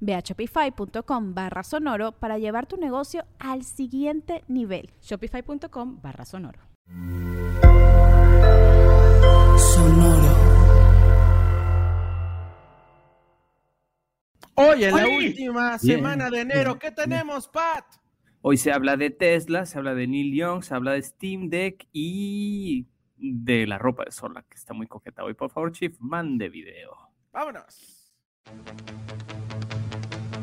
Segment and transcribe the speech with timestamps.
[0.00, 4.90] Ve a shopify.com barra sonoro para llevar tu negocio al siguiente nivel.
[5.02, 6.60] Shopify.com barra sonoro.
[9.58, 10.58] Sonoro.
[14.54, 15.98] Hoy en la última Bien.
[15.98, 17.84] semana de enero, ¿qué tenemos, Pat?
[18.40, 21.86] Hoy se habla de Tesla, se habla de Neil Young, se habla de Steam Deck
[21.92, 25.34] y de la ropa de Sola, que está muy coqueta hoy.
[25.34, 26.96] Por favor, Chief, mande video.
[27.32, 28.12] Vámonos.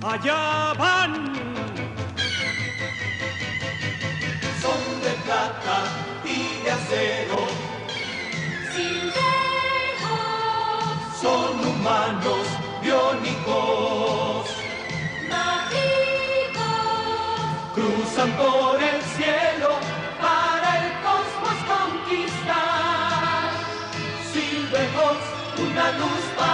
[0.08, 1.34] Allá van.
[4.62, 5.78] Son de plata
[6.24, 7.40] y de acero.
[11.20, 12.46] Son humanos
[12.84, 14.46] biónicos.
[17.74, 19.72] Cruzan por el cielo
[20.22, 23.50] para el cosmos conquistar.
[24.32, 26.45] Silverhawks, una luz para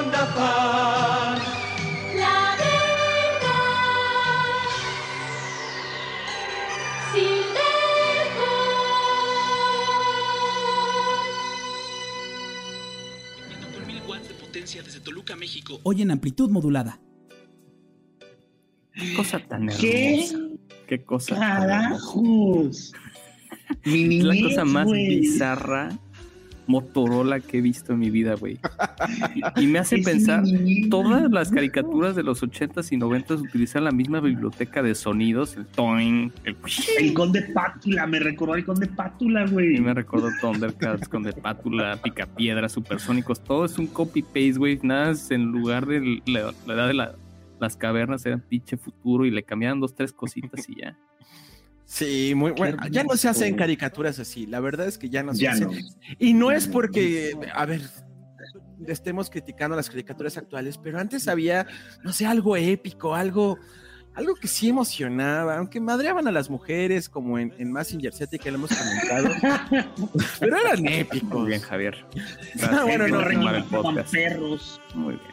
[0.00, 1.38] con afán.
[13.86, 15.80] mil watts de potencia desde Toluca, México.
[15.82, 17.00] Hoy en amplitud modulada.
[18.92, 20.24] Qué cosa tan ¿Qué?
[20.24, 20.38] hermosa.
[20.86, 21.88] Qué cosa tan hermosa.
[21.88, 22.92] Carajos.
[23.84, 25.20] Mi Es la niñez, cosa más güey.
[25.20, 25.98] bizarra
[26.70, 28.58] Motorola que he visto en mi vida, güey.
[29.56, 30.44] Y, y me hace pensar,
[30.88, 35.66] todas las caricaturas de los 80s y 90s utilizan la misma biblioteca de sonidos, el
[35.66, 36.56] toing, el
[36.98, 39.76] El conde Pátula, me recordó al conde Pátula, güey.
[39.76, 44.78] Y me recuerdo Thundercats con de Pátula, Picapiedra, Supersónicos, todo es un copy-paste, güey.
[44.82, 47.14] Nada, es en lugar de la, la edad de la-
[47.60, 50.96] las cavernas eran pinche futuro y le cambiaban dos, tres cositas y ya.
[51.92, 52.78] Sí, muy bueno.
[52.88, 54.46] Ya no se hacen caricaturas así.
[54.46, 55.66] La verdad es que ya no se Ya hacen.
[55.72, 55.74] no.
[56.20, 57.82] Y no es porque, a ver,
[58.86, 61.66] estemos criticando las caricaturas actuales, pero antes había,
[62.04, 63.58] no sé, algo épico, algo,
[64.14, 68.52] algo que sí emocionaba, aunque madreaban a las mujeres, como en, en Massinger Z que
[68.52, 69.28] lo hemos comentado,
[70.38, 71.44] pero eran Muy épicos.
[71.44, 72.06] bien, Javier.
[72.62, 74.12] Ah, bueno, no, podcast.
[74.12, 74.80] perros.
[74.94, 75.26] Muy bien.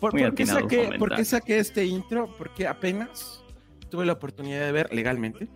[0.00, 2.32] ¿Por, Muy por qué atinado saqué, por qué saqué este intro?
[2.36, 3.42] Porque apenas
[3.88, 5.48] tuve la oportunidad de ver legalmente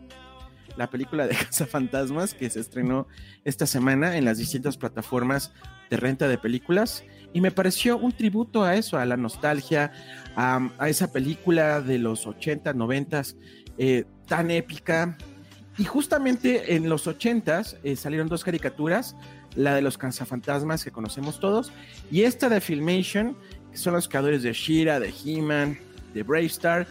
[0.76, 1.34] la película de
[1.68, 3.06] Fantasmas que se estrenó
[3.44, 5.52] esta semana en las distintas plataformas
[5.90, 9.92] de renta de películas y me pareció un tributo a eso, a la nostalgia,
[10.36, 13.22] a, a esa película de los 80, 90
[13.78, 15.16] eh, tan épica.
[15.78, 19.16] Y justamente en los 80 eh, salieron dos caricaturas,
[19.56, 21.72] la de los cazafantasmas que conocemos todos
[22.10, 23.36] y esta de Filmation
[23.70, 25.78] que son los creadores de Shira, de He-Man,
[26.14, 26.86] de Brave Star,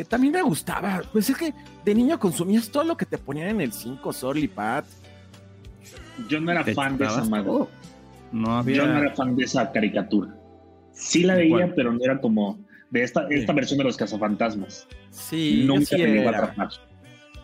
[0.00, 1.02] que también me gustaba.
[1.12, 1.52] Pues es que
[1.84, 4.86] de niño consumías todo lo que te ponían en el 5, Sorly Pat.
[6.28, 7.22] Yo no era ¿Te fan de esa?
[8.32, 8.76] No había.
[8.76, 10.34] Yo no era fan de esa caricatura.
[10.92, 12.58] Sí la ¿De veía, pero no era como
[12.90, 14.86] de esta, esta versión de los cazafantasmas.
[15.10, 16.68] Sí, Nunca me llegó a atrapar.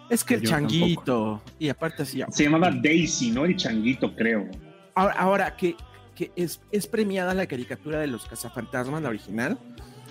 [0.09, 2.23] Es que el Yo changuito, y aparte así.
[2.31, 3.45] Se llamaba Daisy, ¿no?
[3.45, 4.49] El changuito, creo.
[4.95, 5.75] Ahora, ahora que,
[6.15, 9.59] que es, es premiada la caricatura de los cazafantasmas, la original,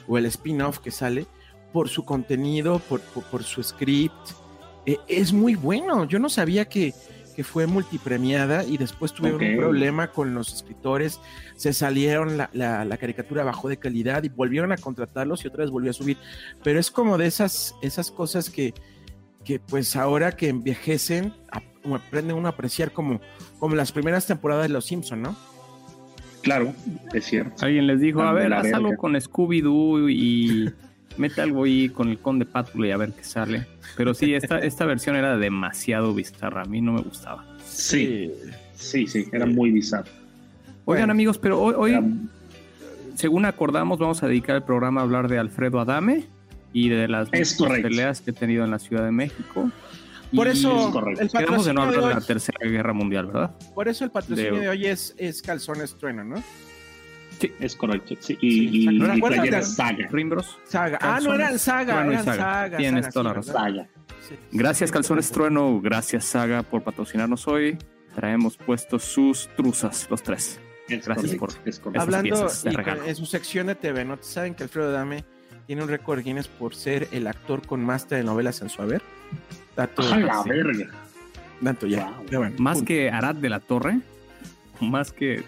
[0.07, 1.25] o el spin-off que sale,
[1.75, 4.13] por su contenido, por, por, por su script.
[4.85, 6.05] Eh, es muy bueno.
[6.05, 6.93] Yo no sabía que,
[7.35, 11.19] que fue multipremiada y después tuvieron un problema con los escritores.
[11.57, 15.63] Se salieron, la, la, la caricatura bajó de calidad y volvieron a contratarlos y otra
[15.65, 16.15] vez volvió a subir.
[16.63, 18.73] Pero es como de esas, esas cosas que,
[19.43, 23.19] que pues ahora que envejecen, ap- aprende uno a apreciar como,
[23.59, 25.35] como las primeras temporadas de Los Simpson, ¿no?
[26.41, 26.73] Claro,
[27.13, 27.65] es cierto.
[27.65, 30.71] Alguien les dijo, Ah, a ver, haz algo con Scooby-Doo y
[31.17, 33.65] mete algo ahí con el conde Pátula y a ver qué sale.
[33.97, 37.45] Pero sí, esta, esta versión era demasiado bizarra, a mí no me gustaba.
[37.65, 38.31] Sí,
[38.75, 40.09] sí, sí, era muy bizarro.
[40.85, 41.11] Oigan Bueno.
[41.11, 42.03] amigos, pero hoy, hoy, Era-
[43.15, 46.25] según acordamos, vamos a dedicar el programa a hablar de Alfredo Adame
[46.73, 49.71] y de las peleas que he tenido en la Ciudad de México.
[50.35, 51.21] Por eso es correcto.
[51.21, 53.51] el quedamos de no patrocinio de hablar de la Tercera Guerra Mundial, ¿verdad?
[53.73, 56.43] por eso el patrocinio de- de hoy es, es calzones trueno, ¿no?
[57.59, 58.15] Es correcto.
[58.19, 58.91] Sí, Sí, y, y, exacto.
[58.91, 60.07] y ¿Recuerdas playera la- saga.
[60.11, 60.57] Rimbros.
[60.65, 60.97] Saga.
[61.01, 62.37] Ah, no eran saga, Trueno eran Saga.
[62.43, 62.77] saga.
[62.77, 63.53] Tienes saga, toda la sí, razón.
[63.53, 63.87] Saga.
[64.27, 64.35] Sí.
[64.51, 67.77] Gracias Calzones Trueno, gracias Saga por patrocinarnos hoy.
[68.15, 70.59] Traemos puestos sus truzas, los tres.
[70.87, 71.79] Es Gracias correcto, por- es.
[71.79, 72.71] Esas Hablando piezas de
[73.09, 74.17] en su sección de TV, ¿no?
[74.21, 75.23] ¿Saben que Alfredo Dame
[75.67, 79.01] tiene un récord Guinness por ser el actor con más telenovelas en su haber?
[79.75, 80.91] Dato, ¡A la sí, verga!
[81.87, 82.05] ya.
[82.05, 82.25] Wow.
[82.39, 82.87] Bueno, Más punto.
[82.87, 83.99] que Arad de la Torre,
[84.79, 85.43] más que...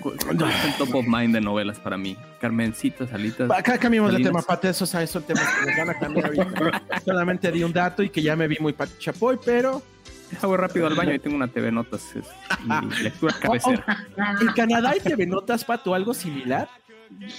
[0.00, 0.16] ¿Cuál
[0.50, 2.16] es el top of mind de novelas para mí?
[2.40, 3.50] Carmencita, Salitas.
[3.50, 4.68] Acá cambiamos de tema, Pate.
[4.68, 5.10] Esos ¿sabes?
[5.10, 6.82] son temas que nos van a cambiar ahorita.
[7.04, 9.82] Solamente di un dato y que ya me vi muy Pati Chapoy, pero
[10.30, 12.02] Deja voy rápido al baño y tengo una TV Notas.
[12.16, 12.26] Es
[12.64, 14.06] mi lectura cabecera.
[14.40, 16.68] en Canadá hay TV Notas, Pato, algo similar.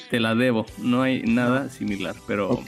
[0.09, 0.65] Te la debo.
[0.77, 2.63] No hay nada similar, pero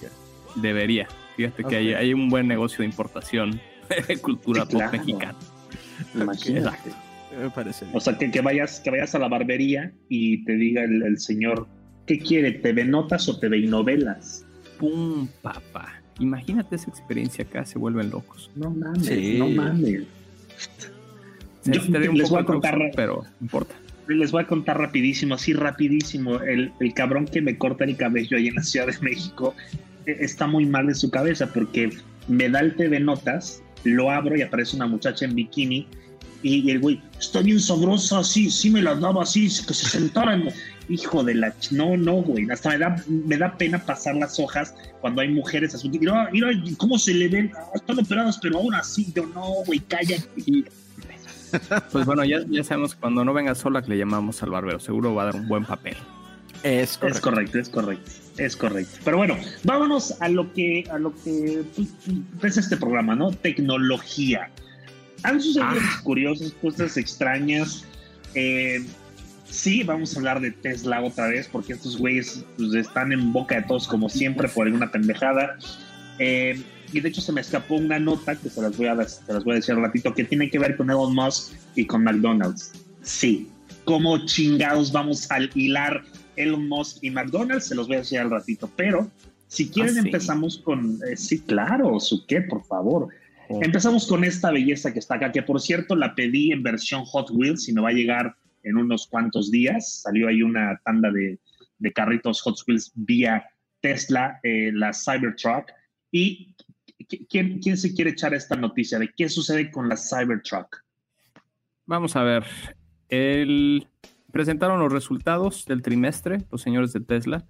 [0.56, 1.08] debería.
[1.38, 3.62] Fíjate que hay, hay un buen negocio de importación
[4.08, 4.92] de cultura Sí, pop claro.
[4.92, 5.36] mexicana.
[6.14, 6.92] Imagínate.
[7.38, 7.98] Me parece bien.
[7.98, 11.20] O sea, que, que vayas, que vayas a la barbería y te diga el, el
[11.20, 11.68] señor,
[12.06, 12.52] ¿qué quiere?
[12.54, 14.46] ¿TV notas o TV novelas?
[14.80, 16.02] ¡Pum, papá!
[16.20, 18.50] Imagínate esa experiencia acá, se vuelven locos.
[18.56, 19.36] No mames, Sí.
[19.38, 20.04] no mames.
[21.62, 23.76] Se Yo un les poco voy a contar- pero no importa.
[24.08, 26.40] Les voy a contar rapidísimo, así rapidísimo.
[26.42, 29.54] El, el cabrón que me corta el cabello ahí en la Ciudad de México
[30.08, 31.92] eh, está muy mal de su cabeza porque
[32.28, 35.88] me da el TV Notas, lo abro y aparece una muchacha en bikini
[36.44, 39.88] y, y el güey, está bien sabrosa, sí, sí me la daba así, que se
[39.88, 40.50] sentaran.
[40.88, 41.50] Hijo de la...
[41.60, 42.50] ch- No, no, güey.
[42.50, 45.88] Hasta me da, me da pena pasar las hojas cuando hay mujeres así.
[45.88, 47.52] Mira, mira cómo se le ven.
[47.56, 49.12] Ah, están operadas, pero ahora sí.
[49.16, 50.28] Yo no, güey, cállate.
[51.92, 54.80] Pues bueno, ya, ya sabemos que cuando no venga sola que le llamamos al barbero.
[54.80, 55.96] Seguro va a dar un buen papel.
[56.62, 57.18] Es correcto.
[57.18, 58.98] Es correcto, es correcto, es correcto.
[59.04, 61.64] Pero bueno, vámonos a lo que, a lo que
[62.40, 63.32] pues, es este programa, ¿no?
[63.32, 64.52] Tecnología.
[65.24, 65.74] Han sucedido Ah.
[65.76, 67.86] cosas curiosas, cosas extrañas.
[68.36, 68.84] Eh,
[69.50, 73.56] sí, vamos a hablar de Tesla otra vez, porque estos güeyes pues, están en boca
[73.56, 75.58] de todos como siempre por alguna pendejada.
[76.20, 76.62] Eh,
[76.92, 79.44] y de hecho se me escapó una nota que se las voy a, se las
[79.44, 82.72] voy a decir al ratito, que tiene que ver con Elon Musk y con McDonald's.
[83.04, 83.48] Sí,
[83.86, 86.04] ¿cómo chingados vamos a hilar
[86.36, 87.68] Elon Musk y McDonald's?
[87.68, 89.10] Se los voy a decir al ratito, pero
[89.48, 90.08] si quieren ¿Ah, sí?
[90.08, 91.00] empezamos con...
[91.10, 93.10] eh, sí, claro, su qué, por favor.
[93.50, 97.32] Empezamos con esta belleza que está acá, que por cierto la pedí en versión Hot
[97.32, 100.02] Wheels y me va a llegar en unos cuantos días.
[100.04, 101.40] Salió ahí una tanda de,
[101.80, 103.46] de carritos Hot Wheels vía
[103.82, 105.72] Tesla, eh, la Cybertruck.
[106.12, 106.54] ¿Y
[107.08, 110.84] qui- quién, quién se quiere echar esta noticia de qué sucede con la Cybertruck?
[111.86, 112.44] Vamos a ver.
[113.08, 113.88] El...
[114.32, 117.48] Presentaron los resultados del trimestre, los señores de Tesla.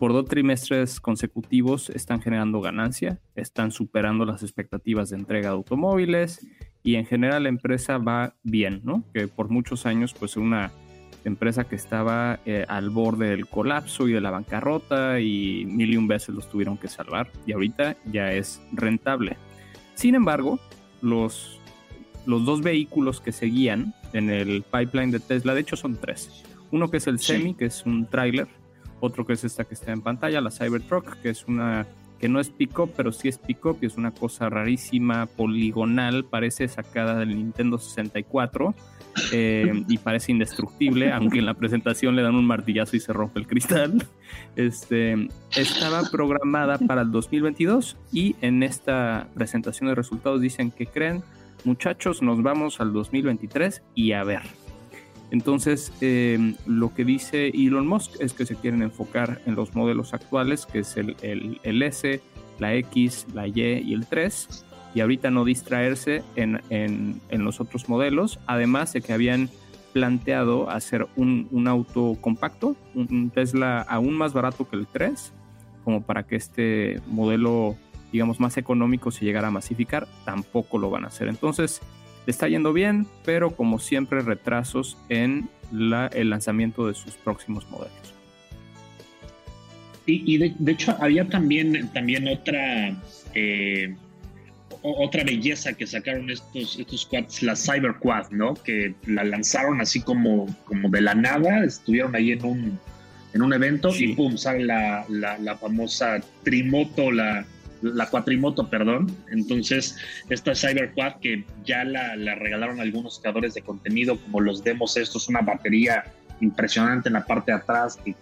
[0.00, 6.46] Por dos trimestres consecutivos están generando ganancia, están superando las expectativas de entrega de automóviles
[6.82, 9.04] y en general la empresa va bien, ¿no?
[9.12, 10.72] Que por muchos años pues una
[11.26, 15.98] empresa que estaba eh, al borde del colapso y de la bancarrota y mil y
[15.98, 19.36] un veces los tuvieron que salvar y ahorita ya es rentable.
[19.96, 20.58] Sin embargo,
[21.02, 21.60] los
[22.24, 26.42] los dos vehículos que seguían en el pipeline de Tesla, de hecho son tres.
[26.70, 27.18] Uno que es el.
[27.18, 28.48] Semi, que es un tráiler,
[29.00, 31.86] otro que es esta que está en pantalla, la Cybertruck, que es una
[32.20, 36.68] que no es pick-up, pero sí es pick-up y es una cosa rarísima, poligonal, parece
[36.68, 38.74] sacada del Nintendo 64
[39.32, 43.40] eh, y parece indestructible, aunque en la presentación le dan un martillazo y se rompe
[43.40, 44.06] el cristal.
[44.54, 51.22] Este, estaba programada para el 2022 y en esta presentación de resultados dicen que creen,
[51.64, 54.42] muchachos, nos vamos al 2023 y a ver.
[55.30, 60.12] Entonces, eh, lo que dice Elon Musk es que se quieren enfocar en los modelos
[60.14, 62.20] actuales, que es el, el- el S,
[62.58, 67.60] la X, la Y y el 3, y ahorita no distraerse en, en- en los
[67.60, 69.48] otros modelos, además de que habían
[69.92, 75.32] planteado hacer un, un auto compacto, un, un Tesla aún más barato que el 3,
[75.84, 77.76] como para que este modelo,
[78.12, 81.28] digamos, más económico se llegara a masificar, tampoco lo van a hacer.
[81.28, 81.80] Entonces,
[82.30, 87.68] le está yendo bien, pero como siempre, retrasos en la- el lanzamiento de sus próximos
[87.70, 88.14] modelos.
[90.06, 92.94] Y, y de, de hecho había también, también otra,
[93.34, 93.96] eh,
[94.82, 98.54] otra belleza que sacaron estos, estos quads, la Cyber Quad, ¿no?
[98.54, 102.78] Que la lanzaron así como, como de la nada, estuvieron ahí en un,
[103.34, 104.12] en un evento Sí.
[104.12, 107.44] y pum, sale la, la, la famosa trimoto, la,
[107.82, 109.14] la cuatrimoto, perdón.
[109.30, 109.96] Entonces,
[110.28, 114.96] esta Cyber Quad que ya la, la regalaron algunos creadores de contenido, como los demos
[114.96, 116.04] estos, una batería
[116.40, 118.14] impresionante en la parte de atrás que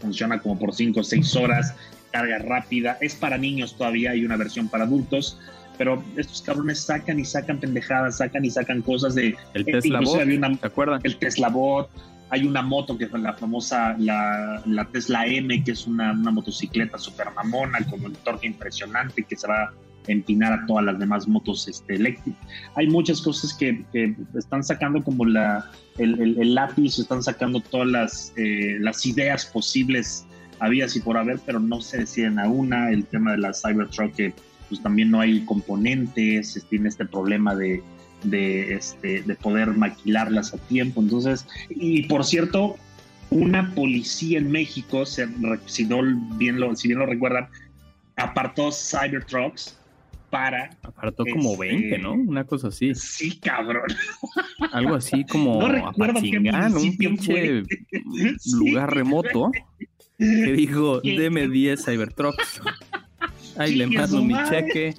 [0.00, 1.74] funciona como por 5 o 6 horas,
[2.10, 5.38] carga rápida, es para niños todavía, hay una versión para adultos,
[5.78, 9.36] pero estos cabrones sacan y sacan pendejadas, sacan y sacan cosas de...
[9.54, 11.00] El Tesla Bot, una- ¿te acuerdas?
[11.04, 11.88] el Tesla Bot,
[12.30, 16.96] hay una moto que fue la famosa, la, la Tesla M, que es una, motocicleta
[16.96, 19.72] super mamona, con un torque impresionante que se va a
[20.06, 22.40] empinar a todas las demás motos este, eléctricas.
[22.76, 23.84] Hay muchas cosas que,
[24.34, 30.24] están sacando como la, el, lápiz, están sacando todas las, eh, las ideas posibles,
[30.60, 32.90] había y por haber, pero no se deciden a una.
[32.90, 34.34] El tema de la Cybertruck, que
[34.68, 37.82] pues también no hay componentes, tiene este problema de,
[38.22, 41.00] de, este, de poder maquilarlas a tiempo.
[41.00, 42.76] Entonces, y por cierto,
[43.30, 45.28] una policía en México, se,
[45.66, 46.00] si, no
[46.36, 47.48] bien lo, si bien lo recuerdan,
[48.16, 49.78] apartó Cybertrucks
[50.30, 50.70] para...
[50.82, 52.12] Apartó como Este- 20, ¿no?
[52.14, 52.94] Una cosa así.
[52.94, 53.90] Sí, cabrón.
[54.72, 57.62] Algo así como No recuerdo qué un pinche.
[58.38, 59.50] Sí, lugar remoto
[60.18, 62.60] que dijo, deme 10 Cybertrucks.
[63.56, 64.94] Ahí le mando mi cheque.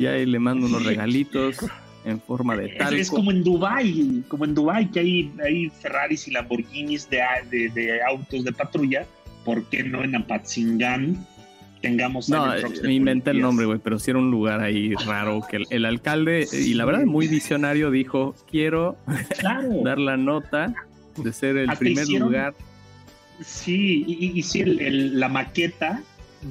[0.00, 1.56] Y ahí le mando unos regalitos
[2.06, 2.94] en forma de Es, talco.
[2.94, 7.68] es como en Dubai, como en Dubai que hay, hay Ferraris y Lamborghinis de, de,
[7.68, 9.04] de autos de patrulla.
[9.44, 11.26] ¿Por qué no en Apatzingán
[11.82, 12.46] tengamos No,
[12.82, 15.84] me inventé el nombre, güey, pero sí era un lugar ahí raro que el, el
[15.84, 18.96] alcalde, y la verdad muy visionario, dijo, quiero
[19.38, 19.82] Claro.
[19.84, 20.74] dar la nota
[21.16, 22.54] de ser el primer hicieron- lugar.
[23.42, 26.02] Sí, y, y- y sí, el- el- la maqueta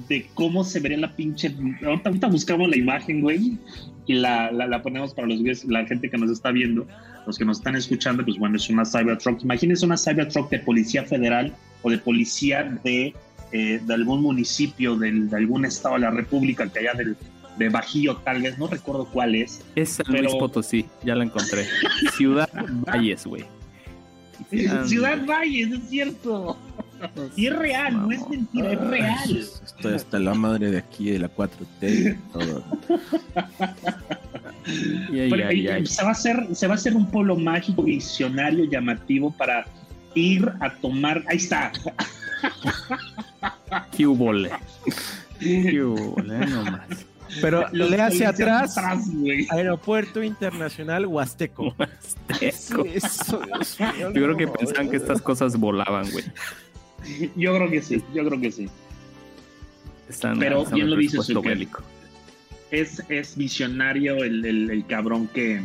[0.08, 1.54] de cómo se vería la pinche.
[1.86, 3.58] Ahorita, ahorita buscamos la imagen, güey,
[4.06, 6.88] y la, la, la ponemos para los la gente que nos está viendo,
[7.26, 9.44] los que nos están escuchando, pues bueno, es una Cybertruck.
[9.44, 13.14] Imagínense una Cybertruck de policía federal o de policía de,
[13.52, 17.16] eh, de algún municipio, del- de algún estado de la República, que allá del,
[17.58, 19.62] de Bajío, tal vez, no recuerdo cuál es.
[19.76, 21.66] Es San Pero- Luis Potosí, ya la encontré.
[22.16, 22.50] Ciudad
[22.88, 23.44] Valles, güey.
[24.86, 26.58] Ciudad Valles, es cierto.
[27.36, 29.38] Y es real, no es mentira, es real.
[29.38, 31.52] Estoy hasta la madre de aquí, de la 4T
[31.82, 32.64] y todo.
[35.86, 39.66] Se, va a hacer, se va a hacer un pueblo mágico, visionario, llamativo para
[40.14, 41.24] ir a tomar.
[41.28, 41.72] Ahí está.
[43.98, 44.52] ¿Qué hubole?
[45.40, 46.46] ¿Qué hubole?
[46.46, 47.06] No más.
[47.42, 48.76] Pero Los le hacia atrás,
[49.08, 49.48] güey.
[49.50, 51.76] Aeropuerto Internacional Huasteco.
[51.78, 52.86] Azteco.
[52.86, 54.54] Eso, Dios mío, Yo creo que no.
[54.54, 56.26] pensaban que estas cosas volaban, güey.
[57.36, 58.70] Yo creo que sí, yo creo que sí.
[60.10, 61.52] Están Pero están bien en lo Zucker.
[61.52, 61.82] bélico.
[62.72, 65.62] Es, es visionario el, el- el cabrón que,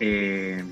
[0.00, 0.64] eh,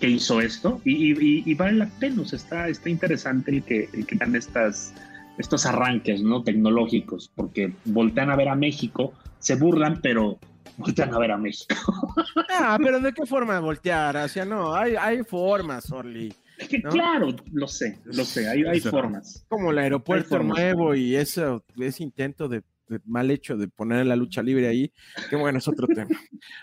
[0.00, 0.80] que hizo esto.
[0.84, 2.22] Y, y- y- y vale la pena.
[2.22, 4.92] o sea, está, está interesante el que, el que dan estas,
[5.38, 6.42] estos arranques ¿no?
[6.42, 7.30] tecnológicos.
[7.34, 10.38] Porque voltean a ver a México, se burlan, pero
[10.76, 12.14] voltean a ver a México.
[12.50, 14.16] Ah, pero ¿de qué forma voltear?
[14.16, 16.32] O sea, no, hay, hay formas, Orly.
[16.68, 16.90] Que ¿No?
[16.90, 19.44] Claro, lo sé, lo sé, hay, hay formas.
[19.48, 20.58] Como el aeropuerto formas.
[20.58, 24.92] nuevo y eso, ese intento de, de mal hecho de poner la lucha libre ahí,
[25.30, 26.10] que bueno, es otro tema.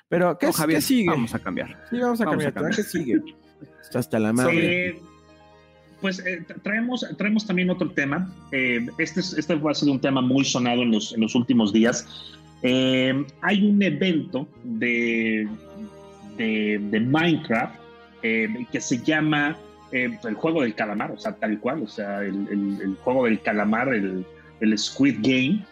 [0.10, 1.10] Pero, ¿qué, No, es- Javier, qué sigue?
[1.10, 1.86] vamos a cambiar.
[1.90, 2.76] Sí, vamos a vamos cambiar, a cambiar.
[2.76, 3.22] ¿qué sigue?
[3.82, 4.88] Está hasta la madre.
[4.90, 5.00] Eh,
[6.02, 8.30] pues eh, tra- traemos, traemos también otro tema.
[8.52, 11.36] Eh, este, es- este va a ser un tema muy sonado en los, en los
[11.36, 12.06] últimos días.
[12.64, 15.48] Eh, hay un evento de,
[16.38, 17.76] de, de Minecraft
[18.24, 19.56] eh, que se llama
[19.96, 23.26] eh, el juego del calamar, o sea, tal cual, o sea, el, el- el juego
[23.26, 24.26] del calamar, el,
[24.60, 25.66] el Squid Game.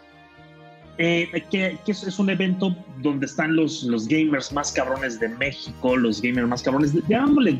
[1.00, 5.27] Eh, que, que es, es un evento donde están los, los gamers más cabrones de
[5.27, 7.15] México, los gamers más cabrones, de, de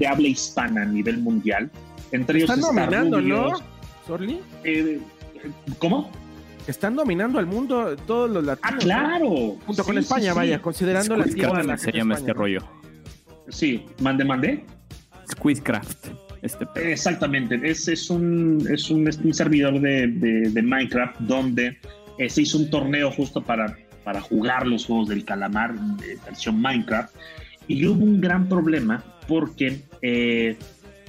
[0.08, 1.70] habla hispana a nivel mundial.
[2.12, 3.54] Entre ellos Están está dominando, ¿no?
[4.06, 5.00] Sorly, eh,
[5.80, 6.12] ¿Cómo?
[6.68, 8.72] están dominando al mundo todos los latinos.
[8.72, 8.80] Ah, ¿no?
[8.80, 9.30] claro.
[9.66, 10.36] Junto con España, sí, sí.
[10.36, 12.40] vaya, considerando la tierra de la Squizcraft se llama España, este ¿no?
[12.40, 12.60] rollo.
[13.50, 14.64] Sí, mande, mande.
[15.32, 16.08] Squizcraft.
[16.44, 16.86] Este pedo.
[16.86, 21.78] Exactamente, es, es, un, es, un, es un servidor de, de- de Minecraft donde
[22.20, 26.62] eh, se hizo un torneo justo para, para jugar los juegos del calamar de versión
[26.62, 27.16] Minecraft
[27.68, 30.58] y hubo un gran problema porque eh,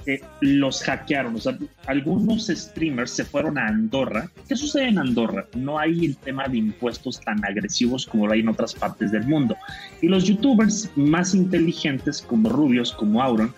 [0.07, 4.29] eh, los hackearon, o sea, algunos streamers se fueron a Andorra.
[4.47, 5.47] ¿Qué sucede en Andorra?
[5.55, 9.25] No hay el tema de impuestos tan agresivos como lo hay en otras partes del
[9.25, 9.57] mundo.
[10.01, 13.51] Y los youtubers más inteligentes como Rubios, como Auron,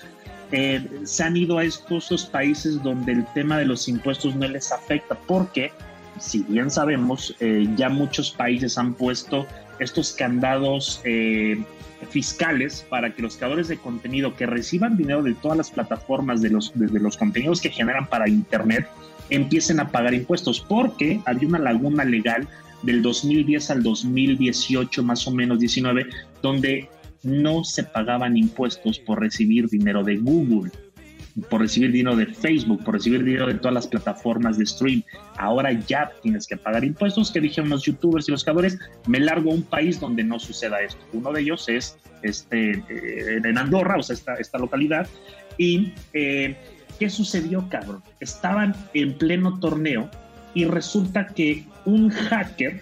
[0.52, 4.72] eh, se han ido a estos, países donde el tema de los impuestos no les
[4.72, 5.72] afecta, porque
[6.20, 9.46] si bien sabemos, eh, ya muchos países han puesto
[9.80, 11.62] estos candados eh,
[12.10, 16.50] fiscales para que los creadores de contenido que reciban dinero de todas las plataformas de
[16.50, 18.88] los, de, de los contenidos que generan para Internet
[19.30, 22.48] empiecen a pagar impuestos, porque había una laguna legal
[22.84, 26.08] del 2010 al 2018, más o menos 19,
[26.42, 26.90] donde
[27.24, 30.72] no se pagaban impuestos por recibir dinero de Google,
[31.50, 35.04] por recibir dinero de Facebook, por recibir dinero de todas las plataformas de stream.
[35.38, 39.52] Ahora ya tienes que pagar impuestos, que dijeron los youtubers y los creadores, me largo
[39.52, 41.04] a un país donde no suceda esto.
[41.14, 45.08] Uno de ellos es este, eh, en Andorra, o sea, esta, esta localidad.
[45.58, 46.56] Y, eh,
[47.00, 48.02] ¿qué sucedió, cabrón?
[48.20, 50.10] Estaban en pleno torneo
[50.54, 52.82] y resulta que un hacker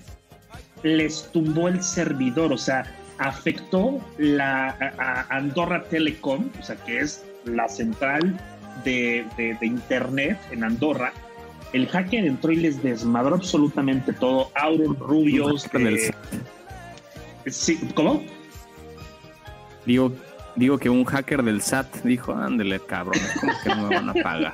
[0.84, 2.86] les tumbó el servidor, o sea,
[3.18, 8.40] afectó la a, Andorra Telecom, o sea, que es la central
[8.84, 11.14] de, de, de, Internet en Andorra.
[11.74, 14.52] El hacker entró y les desmadró absolutamente todo.
[14.56, 15.70] Auron, Rubios.
[17.48, 18.24] Sí, ¿Cómo?
[19.86, 20.12] Digo,
[20.56, 24.14] digo que un hacker del SAT dijo, ándele, cabrón, ¿cómo que no me van a
[24.14, 24.54] pagar?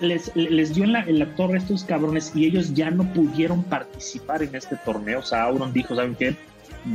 [0.00, 3.04] Les, les, dio en la, en la, torre a estos cabrones y ellos ya no
[3.14, 5.20] pudieron participar en este torneo.
[5.20, 6.36] O sea, Auron dijo, ¿saben qué?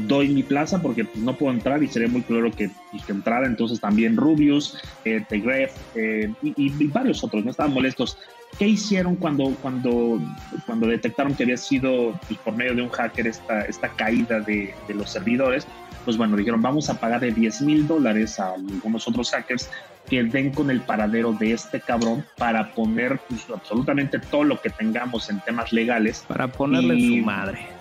[0.07, 2.69] Doy mi plaza porque pues, no puedo entrar y sería muy claro que,
[3.05, 3.45] que entrara.
[3.45, 8.17] Entonces también Rubius, eh, Tegref eh, y, y, varios otros, no estaban molestos.
[8.57, 10.19] ¿Qué hicieron cuando, cuando,
[10.65, 14.73] cuando detectaron que había sido pues, por medio de un hacker esta, esta caída de,
[14.87, 15.67] de los servidores?
[16.05, 19.69] Pues bueno, dijeron, vamos a pagar de 10 mil dólares a algunos otros hackers
[20.09, 24.69] que den con el paradero de este cabrón para poner pues, absolutamente todo lo que
[24.69, 26.25] tengamos en temas legales.
[26.27, 27.19] Para ponerle y...
[27.19, 27.80] su madre.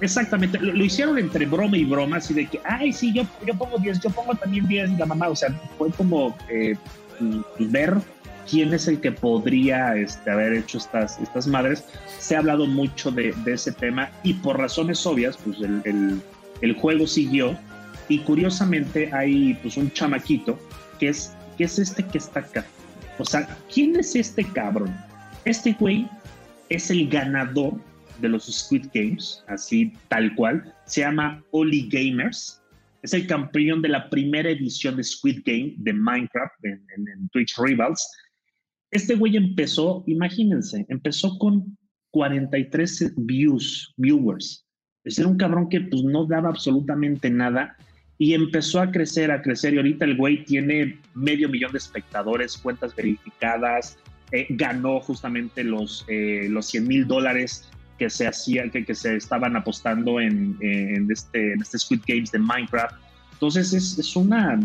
[0.00, 3.54] Exactamente, lo, lo, hicieron entre broma y broma, así de que, ay, sí, yo, yo
[3.54, 5.48] pongo 10, yo pongo también 10 y la mamá, o sea,
[5.78, 6.76] fue como eh,
[7.58, 7.96] ver
[8.48, 11.84] quién es el que podría este, haber hecho estas, estas madres.
[12.18, 16.22] Se ha hablado mucho de, de ese tema y por razones obvias, pues el, el,
[16.60, 17.56] el, juego siguió
[18.08, 20.58] y curiosamente hay pues un chamaquito
[20.98, 22.64] que es, que es este que está acá.
[23.18, 24.94] O sea, ¿quién es este cabrón?
[25.44, 26.08] Este güey
[26.68, 27.74] es el ganador
[28.20, 30.74] de los Squid Games, así tal cual.
[30.86, 32.62] Se llama Oli Gamers.
[33.02, 37.28] Es el campeón de la primera edición de Squid Game de Minecraft en, en, en
[37.28, 38.08] Twitch Rivals.
[38.90, 41.76] Este güey empezó, imagínense, empezó con
[42.10, 44.66] 43 views, viewers.
[45.04, 47.76] Es era un cabrón que pues no daba absolutamente nada
[48.18, 52.56] y empezó a crecer, a crecer y ahorita el güey tiene medio millón de espectadores,
[52.56, 53.98] cuentas verificadas,
[54.32, 59.16] eh, ganó justamente los, eh, los 100 mil dólares que se hacía, que, que, se
[59.16, 62.94] estaban apostando en, en, este, en este Squid Games de Minecraft.
[63.32, 64.58] Entonces es, es una,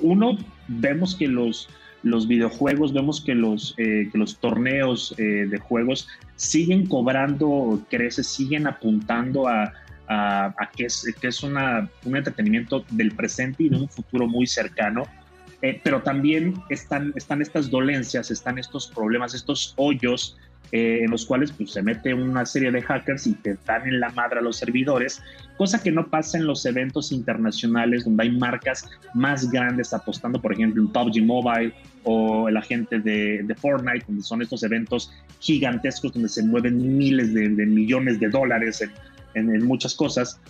[0.00, 1.68] uno, vemos que los,
[2.02, 8.26] los videojuegos, vemos que los, eh, que los torneos eh, de juegos siguen cobrando creces,
[8.26, 9.72] siguen apuntando a,
[10.08, 14.26] a, a que es, que es una, un entretenimiento del presente y de un futuro
[14.26, 15.04] muy cercano.
[15.60, 20.36] Eh, pero también están, están estas dolencias, están estos problemas, estos hoyos
[20.72, 24.00] eh, en los cuales pues, se mete una serie de hackers y te dan en
[24.00, 25.22] la madre a los servidores,
[25.56, 30.52] cosa que no pasa en los eventos internacionales donde hay marcas más grandes apostando, por
[30.52, 36.12] ejemplo, en PUBG Mobile o la gente de, de, Fortnite, donde son estos eventos gigantescos
[36.12, 38.92] donde se mueven miles de, de millones de dólares en,
[39.34, 40.40] en, en muchas cosas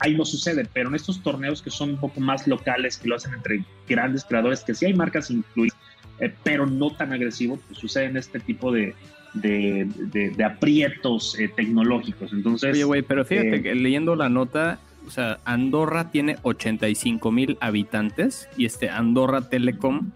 [0.00, 3.16] ahí no sucede, pero en estos torneos que son un poco más locales, que lo
[3.16, 5.76] hacen entre grandes creadores, que sí hay marcas incluidas,
[6.20, 8.94] eh, pero no tan agresivo, pues suceden este tipo de,
[9.34, 12.32] de, de, de aprietos eh, tecnológicos.
[12.32, 17.30] Entonces, Oye, güey, pero fíjate eh, que leyendo la nota, o sea, Andorra tiene 85
[17.32, 20.10] mil habitantes y este Andorra Telecom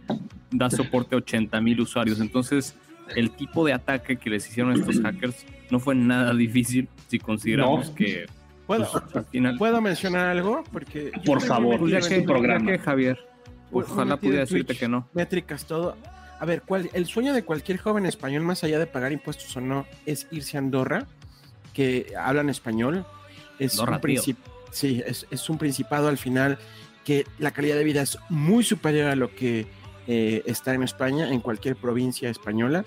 [0.51, 2.21] da soporte a 80 mil usuarios.
[2.21, 2.77] Entonces,
[3.17, 7.91] el tipo de ataque que les hicieron estos hackers no fue nada difícil si consideramos
[7.91, 7.95] no.
[7.95, 8.27] que
[8.67, 9.59] ¿Puedo, pues, final...
[9.59, 10.63] ¿Puedo mencionar algo?
[10.73, 12.71] Porque Por favor, pues ya que, tu programa.
[12.71, 13.19] Ya que, Javier.
[13.71, 15.09] Ojalá pudiera decirte Twitch, que no.
[15.15, 15.97] Métricas, todo.
[16.43, 19.61] A ver, ¿cuál, el sueño de cualquier joven español, más allá de pagar impuestos o
[19.61, 21.07] no, es irse a Andorra,
[21.73, 23.07] que hablan español.
[23.61, 24.37] Es Andorra, un
[24.73, 26.59] sí, es, es, un principado al final
[27.05, 29.69] que la calidad de vida es muy superior a lo que
[30.09, 32.85] eh, está en España, en cualquier provincia española.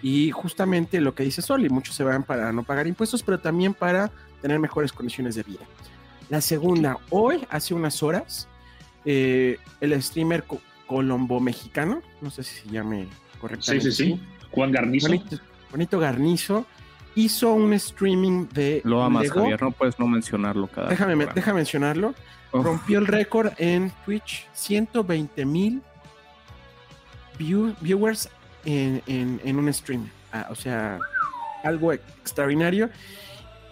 [0.00, 3.74] Y justamente lo que dice Soli, muchos se van para no pagar impuestos, pero también
[3.74, 5.66] para tener mejores condiciones de vida.
[6.30, 8.48] La segunda, hoy, hace unas horas,
[9.04, 10.44] eh, el streamer
[10.88, 13.06] colombo mexicano, no sé si se llame
[13.40, 13.92] correctamente.
[13.92, 14.20] Sí, sí, sí.
[14.50, 15.06] Juan Garnizo.
[15.06, 15.36] Juanito,
[15.70, 16.66] Juanito Garnizo
[17.14, 18.80] hizo un streaming de.
[18.84, 19.40] Lo amas, Lego.
[19.40, 22.14] Javier, no puedes no mencionarlo cada Déjame, me, deja mencionarlo.
[22.50, 22.62] Oh.
[22.62, 25.82] Rompió el récord en Twitch, 120 mil
[27.38, 28.28] view, viewers
[28.64, 30.08] en, en, en, un stream.
[30.32, 30.98] Ah, o sea,
[31.62, 32.90] algo extraordinario.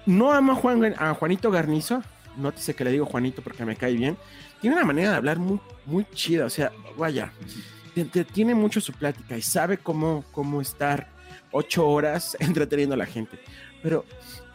[0.05, 2.03] No amo a, Juan, a Juanito Garnizo,
[2.37, 4.17] nótese que le digo Juanito porque me cae bien,
[4.61, 7.33] tiene una manera de hablar muy, muy chida, o sea, vaya,
[7.95, 11.09] te, te- tiene mucho su plática y sabe cómo, cómo estar
[11.53, 13.39] ocho horas entreteniendo a la gente.
[13.83, 14.05] Pero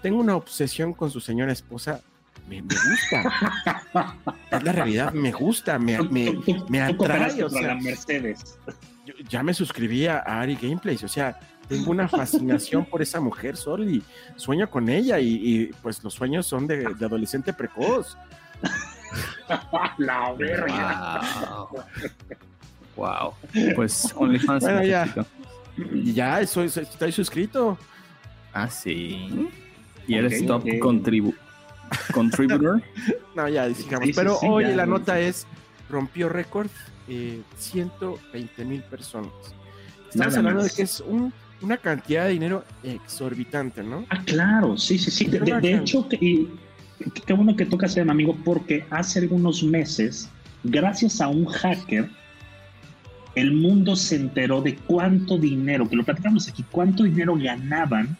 [0.02, 2.02] tengo una obsesión con su señora esposa,
[2.50, 4.18] me, me gusta,
[4.52, 6.38] es la realidad, me gusta, me, me,
[6.70, 8.58] me atrae, o sea, la Mercedes.
[9.06, 13.56] yo ya me suscribí a Ari Gameplays, o sea, tengo una fascinación por esa mujer,
[13.56, 14.04] Sol, y
[14.36, 18.18] sueño con ella, y, y, pues los sueños son de, de adolescente precoz.
[19.98, 21.22] la verga.
[21.42, 21.70] Wow.
[22.96, 23.34] wow.
[23.76, 24.64] Pues OnlyFans.
[24.64, 25.08] Bueno, ya.
[26.04, 27.78] ya, soy, soy- estoy suscrito.
[28.54, 29.50] Ah, sí.
[30.08, 30.80] Y eres Ok, top ok.
[30.80, 31.36] contribu
[32.14, 32.82] contributor.
[33.36, 34.76] No, ya, sí, Pero sí, oye, ya.
[34.76, 35.48] la nota es,
[35.90, 36.68] rompió récord,
[37.08, 39.32] eh, 120 mil personas.
[40.10, 40.70] Estamos hablando más.
[40.70, 44.06] de que es un- una cantidad de dinero exorbitante, ¿no?
[44.10, 45.26] Ah, claro, sí, sí, sí.
[45.28, 46.50] De, de- hecho, y,
[47.26, 50.30] qué- bueno que tocas tema, amigo, porque hace algunos meses,
[50.64, 52.10] gracias a un hacker,
[53.36, 58.18] el mundo se enteró de cuánto dinero, que lo platicamos aquí, cuánto dinero ganaban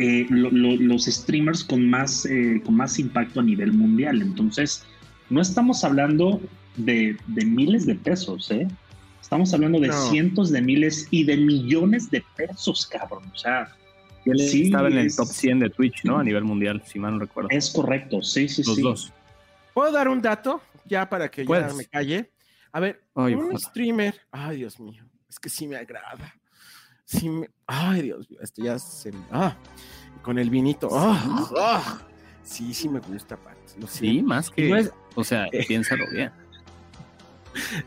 [0.00, 4.22] eh, lo- lo- los streamers con más, eh, con más impacto a nivel mundial.
[4.22, 4.84] Entonces,
[5.28, 6.40] no estamos hablando
[6.76, 8.68] de, de miles de pesos, ¿eh?
[9.20, 10.10] Estamos hablando de No.
[10.10, 13.24] cientos de miles y de millones de pesos, cabrón.
[13.34, 13.74] O sea,
[14.24, 16.18] Él Sí, estaba en el es- top 100 de Twitch, ¿no?
[16.18, 17.48] A nivel mundial, si mal no recuerdo.
[17.50, 18.82] Es correcto, sí, sí, Los sí.
[18.82, 19.12] dos.
[19.74, 20.60] ¿Puedo dar un dato?
[20.84, 21.74] Ya para que ya Puedes.
[21.74, 22.30] me calle.
[22.72, 24.14] A ver, Ay, un streamer.
[24.30, 25.04] Ay, Dios mío.
[25.28, 26.34] Es que sí me agrada.
[27.04, 27.48] Sí me.
[27.66, 28.40] Ay, Dios mío.
[28.42, 29.12] Esto ya se.
[29.30, 29.56] Ah,
[30.22, 30.88] con el vinito.
[30.92, 31.98] Ah, ah.
[32.42, 33.56] Sí, sí me gusta, Pat.
[33.78, 34.68] Lo Sí, más que.
[34.68, 35.64] No es- O sea, Eh.
[35.68, 36.30] piénsalo bien.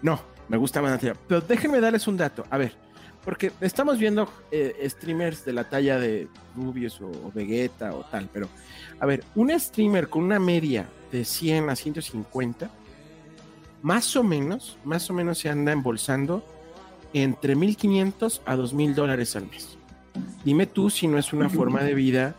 [0.01, 0.99] No, me gusta más.
[1.27, 2.45] Pero déjenme darles un dato.
[2.49, 2.73] A ver,
[3.23, 8.29] porque estamos viendo eh, streamers de la talla de Rubius o, o Vegeta o tal,
[8.31, 8.47] pero
[8.99, 12.69] a ver, un streamer con una media de 100 a 150,
[13.81, 16.45] más o menos, más o menos se anda embolsando
[17.13, 19.77] entre 1500 a 2000 dólares al mes.
[20.43, 22.35] Dime tú si no es una forma de vida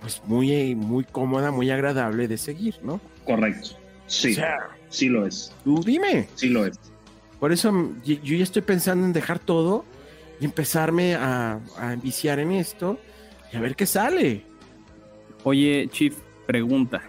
[0.00, 3.00] pues muy, muy cómoda, muy agradable de seguir, ¿no?
[3.24, 3.70] Correcto.
[4.06, 4.58] Sí, O sea,
[4.90, 5.52] sí lo es.
[5.64, 6.28] tú dime.
[6.34, 6.78] Sí lo es.
[7.40, 7.72] Por eso
[8.04, 9.84] yo ya estoy pensando en dejar todo
[10.40, 12.98] y empezarme a, a enviciar en esto
[13.52, 14.44] y a ver qué sale.
[15.44, 16.16] Oye, Chief,
[16.46, 17.02] pregunta.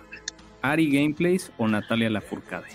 [0.62, 2.68] ¿Ari Gameplays o Natalia Lafourcade?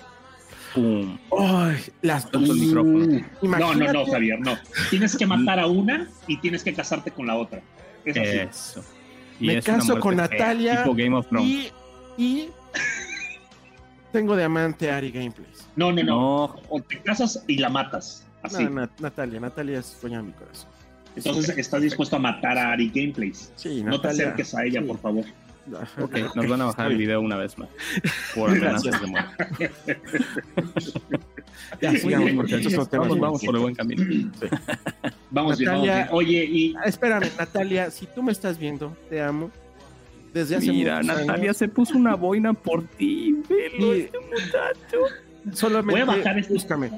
[0.74, 1.18] Pum.
[1.36, 2.48] Ay, las dos.
[2.48, 3.20] Micrófono.
[3.42, 4.56] No, no, no, Javier, no.
[4.88, 7.60] Tienes que matar a una y tienes que casarte con la otra.
[8.04, 8.38] Es así.
[8.38, 8.84] Eso.
[9.40, 11.48] Me es caso con Natalia Tipo Game of Thrones.
[11.48, 11.72] Y,
[12.16, 12.48] y
[14.12, 15.68] tengo de amante a Ari Gameplays.
[15.76, 18.26] No, no, no, No, O te casas y la matas.
[18.42, 18.64] Así.
[18.64, 20.68] No, Na- Natalia, Natalia es sueño de mi corazón.
[21.16, 23.52] Entonces estás dispuesto a matar a Ari Gameplays.
[23.56, 24.22] Sí, No te Natalia.
[24.26, 24.86] acerques a ella, sí.
[24.86, 25.24] por favor.
[26.00, 27.68] Ok, nos van a bajar el video una vez más.
[28.34, 29.70] Por amenazas de muerte.
[31.80, 34.02] Ya, sigamos, porque estos son temas Vamos, vamos por el buen camino.
[35.30, 36.08] Vamos bien, vamos Natalia- bien.
[36.12, 39.50] Oye, y Ah, Espérame, Natalia, si tú me estás viendo, te amo.
[40.34, 41.56] Desde hace Mira, Natalia años.
[41.56, 43.36] se puso una boina por ti.
[43.48, 44.98] Velo, Y- este muchacho.
[45.52, 46.90] Solamente Voy a bajar este- búscame.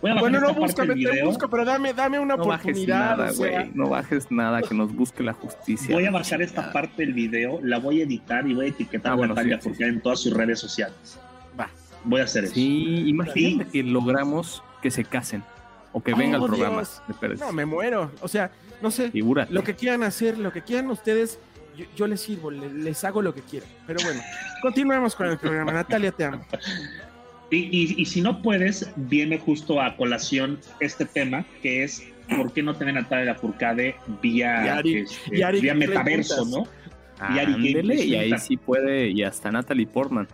[0.00, 1.26] Voy a bajar Bueno, no te video.
[1.26, 3.70] busco, pero dame, dame una No bajes nada, o sea, güey.
[3.74, 5.94] No bajes nada, que nos busque la justicia.
[5.94, 9.10] Voy a bajar esta parte del video, la voy a editar y voy a etiquetar
[9.10, 11.18] Ah, a bueno, Natalia sí, sí, porque en todas sus redes sociales.
[11.58, 11.68] Va.
[12.04, 12.54] Voy a hacer eso.
[12.54, 15.42] Sí, imagínate que logramos que se casen.
[15.92, 16.76] O que venga Oh, el programa.
[16.76, 17.02] Dios.
[17.08, 17.40] de Pérez.
[17.40, 18.10] No, me muero.
[18.20, 18.50] O sea,
[18.82, 19.52] no sé, Figúrate.
[19.54, 21.38] lo que quieran hacer, lo que quieran ustedes,
[21.74, 23.68] yo, yo les sirvo, le- les, hago lo que quieran.
[23.86, 24.20] Pero bueno,
[24.60, 25.72] continuemos con el programa.
[25.72, 26.44] Natalia, te amo.
[27.50, 32.02] Y, y- y si no puedes, viene justo a colación este tema, que es
[32.36, 36.44] ¿por qué no tener Natalia Lafourcade vía, Y Ari- este, vía metaverso.
[36.44, 36.66] ¿no?
[37.34, 40.26] y Ari Ándele, Gameplay y ahí sí puede, y hasta Natalie Portman.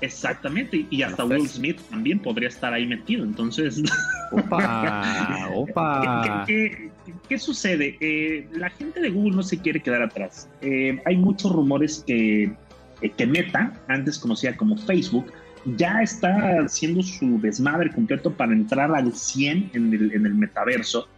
[0.00, 1.24] Exactamente, y hasta.
[1.24, 3.24] Will Smith también podría estar ahí metido.
[3.24, 3.80] Entonces,
[4.32, 6.44] Opa, opa.
[6.46, 7.96] ¿Qué, qué- qué- qué sucede?
[8.00, 10.48] Eh, la gente de Google no se quiere quedar atrás.
[10.60, 12.52] Eh, hay muchos rumores que,
[13.00, 15.32] eh, que Meta, antes conocida como Facebook,
[15.64, 21.08] ya está haciendo su desmadre completo para entrar al 100 en el, en el metaverso.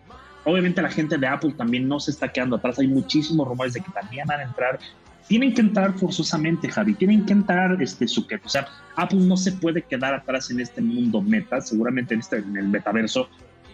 [0.45, 2.79] Obviamente la gente de Apple también no se está quedando atrás.
[2.79, 4.79] Hay muchísimos rumores de que también van a entrar.
[5.27, 6.95] Tienen que entrar forzosamente, Javi.
[6.95, 10.81] Tienen que entrar este, su O sea, Apple no se puede quedar atrás en este
[10.81, 11.61] mundo meta.
[11.61, 13.29] Seguramente en, este, en el metaverso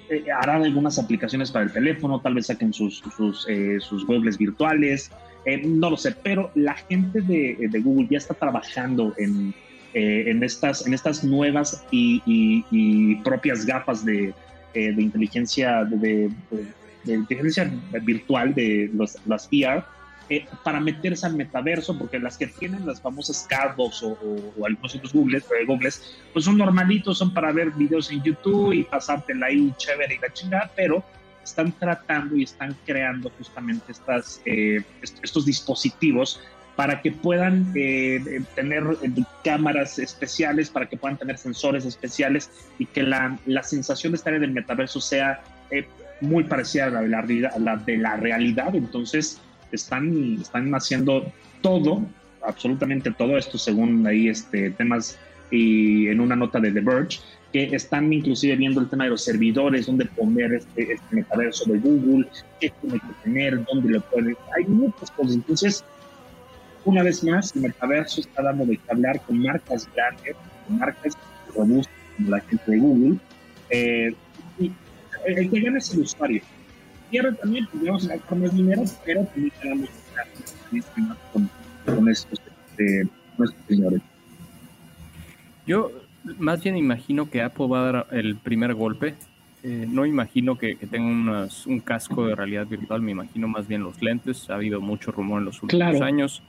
[0.09, 4.37] eh, harán algunas aplicaciones para el teléfono, tal vez saquen sus, sus, eh, sus muebles
[4.37, 5.11] virtuales,
[5.47, 9.55] eh, no lo sé, pero la gente de, de Google ya está trabajando en,
[9.95, 14.33] eh, en, estas, en estas nuevas y, propias gafas de,
[14.75, 16.31] eh, de inteligencia de,
[17.05, 17.71] inteligencia
[18.03, 18.91] virtual de
[19.27, 19.85] las VR
[20.31, 24.17] eh, para meterse al metaverso, porque las que tienen las famosas Cardbox o,
[24.65, 28.85] algunos otros Googles, eh, Googles, pues son normalitos, son para ver videos en YouTube y
[28.85, 31.05] pasártela ahí chévere y la chingada, pero
[31.45, 36.41] están tratando y están creando justamente estas, estos dispositivos
[36.77, 38.85] para que puedan eh, tener
[39.45, 44.35] cámaras especiales, para que puedan tener sensores especiales y que la, la sensación de estar
[44.35, 45.87] en el metaverso sea eh,
[46.21, 48.75] muy parecida a la, a la, de la realidad.
[48.75, 51.31] Entonces, están, están haciendo
[51.61, 52.03] todo,
[52.43, 55.19] absolutamente todo esto, según ahí este, temas
[55.51, 57.21] y en una nota de The Verge,
[57.53, 61.79] que están inclusive viendo el tema de los servidores, dónde poner este, este metaverso de
[61.79, 62.27] Google,
[62.59, 64.35] qué tiene que tener, dónde lo puede.
[64.57, 65.35] Hay muchas cosas.
[65.35, 65.85] Entonces,
[66.85, 70.35] una vez más, el metaverso está dando de hablar con marcas grandes,
[70.67, 71.17] con marcas
[71.55, 73.19] robustas como la gente de Google.
[73.71, 74.15] Eh,
[74.59, 74.73] y
[75.27, 76.43] el que gana es el usuario.
[77.11, 79.89] Pierde también, vamos a ganar más dinero, pero también ganamos
[81.33, 81.51] con,
[81.85, 82.41] con estos,
[82.71, 83.09] este,
[83.69, 84.01] señores.
[85.67, 85.91] Yo
[86.39, 89.15] más bien imagino que Apple va a dar el primer golpe.
[89.65, 93.69] Eh, no imagino que, que tenga unas, un casco de realidad virtual, me imagino más
[93.69, 94.51] bien los lentes.
[94.51, 96.05] Ha habido mucho rumor en los últimos Claro.
[96.05, 96.43] años.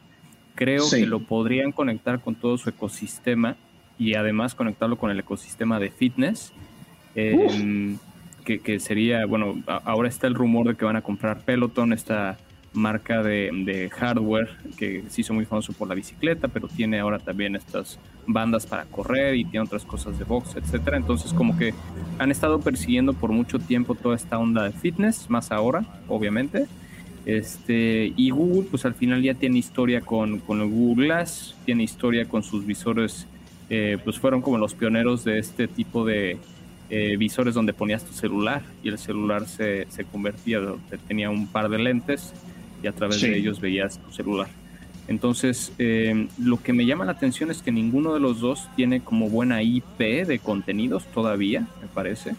[0.56, 1.02] Creo Sí.
[1.02, 3.56] que lo podrían conectar con todo su ecosistema
[3.98, 6.52] y además conectarlo con el ecosistema de fitness.
[7.16, 7.96] eh,
[8.44, 12.38] que, que sería, bueno, ahora está el rumor de que van a comprar Peloton, esta
[12.74, 17.20] marca de, de hardware que se hizo muy famoso por la bicicleta, pero tiene ahora
[17.20, 20.98] también estas bandas para correr y tiene otras cosas de box, etcétera.
[20.98, 21.74] Entonces, como que
[22.20, 26.66] han estado persiguiendo por mucho tiempo toda esta onda de fitness, más ahora, obviamente.
[27.26, 31.84] Este, y Google, pues al final ya tiene historia con, con el Google Glass, tiene
[31.84, 33.28] historia con sus visores,
[33.70, 36.38] eh, pues fueron como los pioneros de este tipo de
[36.90, 40.60] eh, visores donde ponías tu celular y el celular se, se convertía,
[40.90, 42.34] te- tenía un par de lentes
[42.84, 43.30] y a través Sí.
[43.30, 44.48] de ellos veías tu celular.
[45.08, 49.02] Entonces, eh, lo que me llama la atención es que ninguno de los dos tiene
[49.02, 52.36] como buena IP de contenidos todavía, me parece.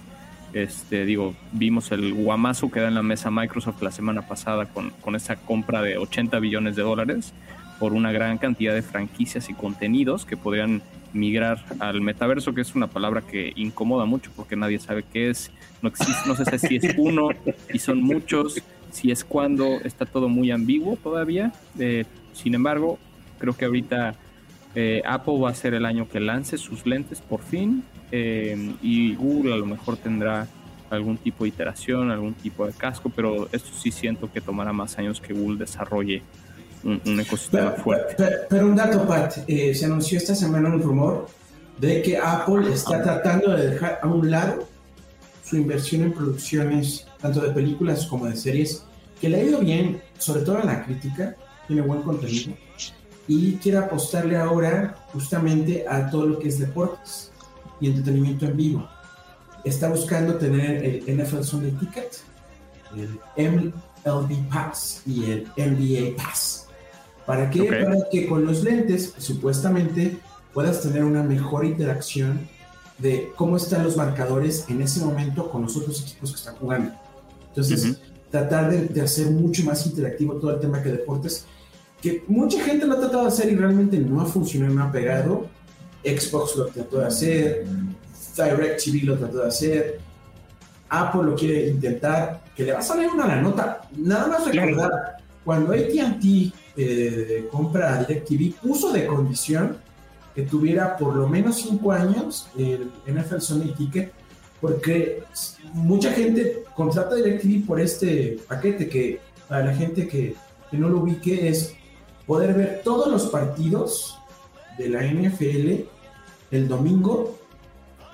[0.54, 4.90] Este, digo, vimos el guamazo que da en la mesa Microsoft la semana pasada con,
[4.90, 7.34] con esa compra de 80 billones de dólares
[7.80, 10.80] por una gran cantidad de franquicias y contenidos que podrían
[11.12, 15.50] migrar al metaverso, que es una palabra que incomoda mucho porque nadie sabe qué es,
[15.82, 17.28] no existe, no se sabe si es uno
[17.72, 18.62] y son muchos,
[18.92, 21.52] si es cuando, está todo muy ambiguo todavía.
[21.80, 22.98] Eh, sin embargo,
[23.38, 24.14] creo que ahorita
[24.76, 27.82] eh, Apple va a ser el año que lance sus lentes por fin
[28.16, 30.46] eh, y Google a lo mejor tendrá
[30.88, 34.96] algún tipo de iteración, algún tipo de casco, pero esto sí siento que tomará más
[34.98, 36.22] años que Google desarrolle
[36.84, 38.14] un, un ecosistema Pero, fuerte.
[38.16, 41.26] pero- pero un dato, Pat, eh, se anunció esta semana un rumor
[41.78, 44.68] de que Apple está tratando de dejar a un lado
[45.42, 48.84] su inversión en producciones, tanto de películas como de series,
[49.20, 51.34] que le ha ido bien, sobre todo en la crítica,
[51.66, 52.52] tiene buen contenido,
[53.26, 57.32] y quiere apostarle ahora justamente a todo lo que es deportes
[57.84, 58.88] y entretenimiento en vivo.
[59.64, 62.22] Está buscando tener el NFL Sunday Ticket,
[63.36, 63.72] el
[64.04, 66.66] MLB Pass y el NBA Pass.
[67.26, 67.62] ¿Para qué?
[67.62, 67.68] Ok.
[67.70, 70.18] Para que con los lentes, supuestamente,
[70.52, 72.48] puedas tener una mejor interacción
[72.98, 76.92] de cómo están los marcadores en ese momento con los otros equipos que están jugando.
[77.48, 77.96] Entonces, Ujú.
[78.30, 81.46] tratar de, de hacer mucho más interactivo todo el tema que deportes,
[82.00, 84.92] que mucha gente lo ha tratado de hacer y realmente no ha funcionado, no ha
[84.92, 85.48] pegado.
[86.04, 87.64] Xbox lo trató de hacer,
[88.36, 90.00] DirecTV lo trató de hacer,
[90.88, 93.82] Apple lo quiere intentar, que le va a salir una la nota.
[93.96, 94.68] Nada más Claro.
[94.68, 99.78] recordar, cuando AT&T eh, compra a DirecTV, puso de condición
[100.34, 104.12] que tuviera por lo menos cinco años el NFL Sunday Ticket,
[104.60, 105.22] porque
[105.72, 110.34] mucha gente contrata DirecTV por este paquete que para la gente que,
[110.70, 111.74] que no lo ubique es
[112.26, 114.18] poder ver todos los partidos
[114.78, 115.84] de la NFL
[116.56, 117.36] el domingo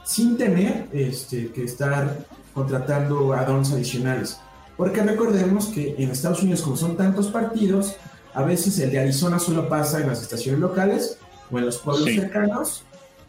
[0.05, 2.19] sin tener este, que estar
[2.55, 4.39] contratando add-ons adicionales.
[4.77, 7.97] Porque recordemos que en Estados Unidos, como son tantos partidos,
[8.33, 11.19] a veces el de Arizona solo pasa en las estaciones locales
[11.51, 12.17] o en los pueblos Sí.
[12.17, 12.83] cercanos,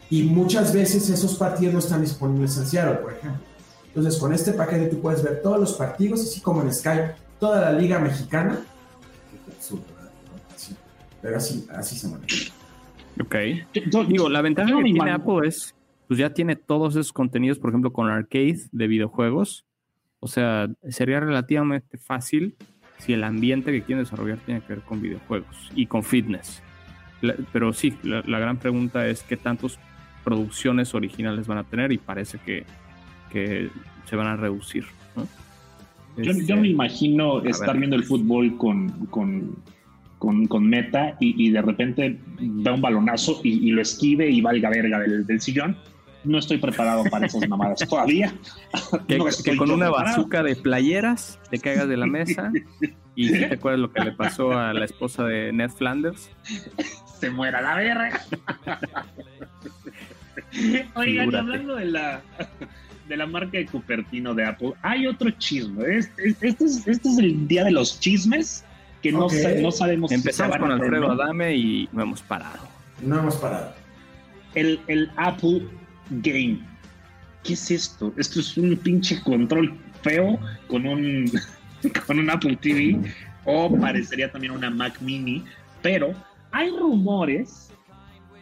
[0.09, 3.41] y muchas veces esos partidos no están disponibles en Seattle, por ejemplo.
[3.87, 7.61] Entonces, con este paquete tú puedes ver todos los partidos, así como en Skype, toda
[7.61, 8.59] la liga mexicana.
[9.45, 10.11] Qué absurdo, ¿verdad?
[10.55, 10.75] Sí,
[11.21, 12.53] Pero así, así se maneja.
[13.21, 13.35] Ok.
[13.91, 15.75] Yo- Digo, la ventaja que tiene Apple es,
[16.07, 19.65] pues ya tiene todos esos contenidos, por ejemplo, con arcade de videojuegos.
[20.19, 22.55] O sea, sería relativamente fácil
[22.99, 26.61] si el ambiente que quieren desarrollar tiene que ver con videojuegos y con fitness.
[27.21, 29.79] La- pero sí, la, la gran pregunta es qué tantas
[30.23, 32.65] producciones originales van a tener y parece que,
[33.31, 33.69] que
[34.05, 34.85] se van a reducir.
[35.15, 35.27] ¿no?
[36.23, 37.77] Yo, Este, yo me imagino estar ver.
[37.77, 39.55] viendo el fútbol con, con,
[40.21, 44.39] con, con Meta y, y de repente da un balonazo y, y lo esquive y
[44.39, 45.75] valga verga del, del sillón.
[46.23, 48.31] No estoy preparado para esas mamadas todavía.
[49.07, 52.51] Que, No que estoy con una bazuca de playeras te caigas de la mesa.
[53.15, 56.29] Y si te acuerdas lo que le pasó a la esposa de Ned Flanders.
[57.19, 58.21] se muera la verga.
[60.95, 62.21] Oigan, y hablando de la,
[63.09, 65.97] de la marca de Cupertino de Apple, hay otro chisme.
[65.97, 68.63] Este, este es, este es el día de los chismes
[69.01, 69.33] que no, Ok.
[69.33, 71.11] sa- no sabemos Empezamos con Alfredo.
[71.11, 72.67] Adame y no hemos parado.
[73.01, 73.73] No hemos parado.
[74.55, 75.63] el, el Apple
[76.09, 76.59] Game.
[77.43, 78.13] ¿Qué es esto?
[78.17, 80.37] Esto es un pinche control feo
[80.67, 81.31] con un,
[82.07, 82.99] con un Apple TV
[83.45, 85.43] o parecería también una Mac Mini,
[85.81, 86.13] pero
[86.51, 87.71] hay rumores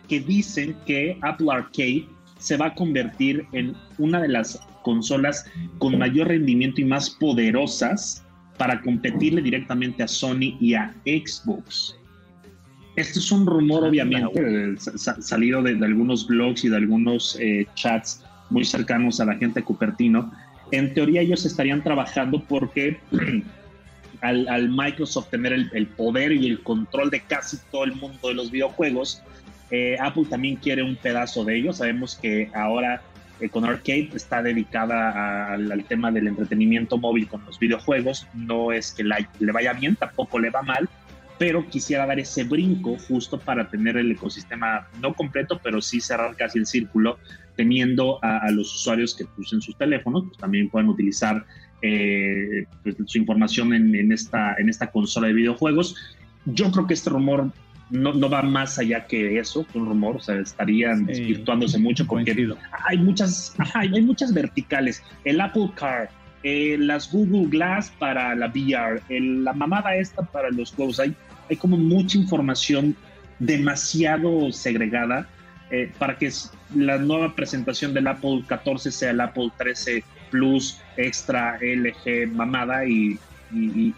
[0.09, 2.05] que dicen que Apple Arcade
[2.39, 5.45] se va a convertir en una de las consolas
[5.77, 8.25] con mayor rendimiento y más poderosas
[8.59, 11.95] para competirle directamente a Sony y a Xbox.
[12.97, 17.37] Esto es un rumor, obviamente, sa- sa- salido de, de algunos blogs y de algunos
[17.39, 20.29] eh, chats muy cercanos a la gente de Cupertino.
[20.71, 22.99] En teoría, ellos estarían trabajando porque
[24.21, 28.27] al, al Microsoft tener el, el poder y el control de casi todo el mundo
[28.27, 29.21] de los videojuegos,
[29.71, 31.77] eh, Apple también quiere un pedazo de ellos.
[31.77, 33.01] Sabemos que ahora
[33.39, 38.27] eh, con Arcade está dedicada al, tema del entretenimiento móvil con los videojuegos.
[38.33, 40.89] No es que le vaya bien, tampoco le va mal,
[41.37, 46.35] pero quisiera dar ese brinco justo para tener el ecosistema no completo, pero sí cerrar
[46.35, 47.17] casi el círculo,
[47.55, 51.45] teniendo a, los usuarios que pues, en sus teléfonos pues, también pueden utilizar
[51.81, 55.95] eh, pues, su información en esta, en esta consola de videojuegos.
[56.45, 57.51] Yo creo que este rumor
[57.89, 62.05] no, no va más allá que eso, un rumor, o sea, estarían Sí, desvirtuándose mucho
[62.05, 62.57] porque Coincido.
[62.87, 65.01] hay muchas, ajá, hay muchas verticales.
[65.25, 66.09] El Apple Car,
[66.43, 70.99] eh, las Google Glass para la VR, el- la mamada esta para los juegos.
[70.99, 71.15] Hay,
[71.49, 72.95] hay como mucha información
[73.39, 75.27] demasiado segregada
[75.71, 76.31] eh, para que
[76.75, 83.19] la nueva presentación del Apple 14 sea el Apple 13 Plus, Extra, LG, mamada y-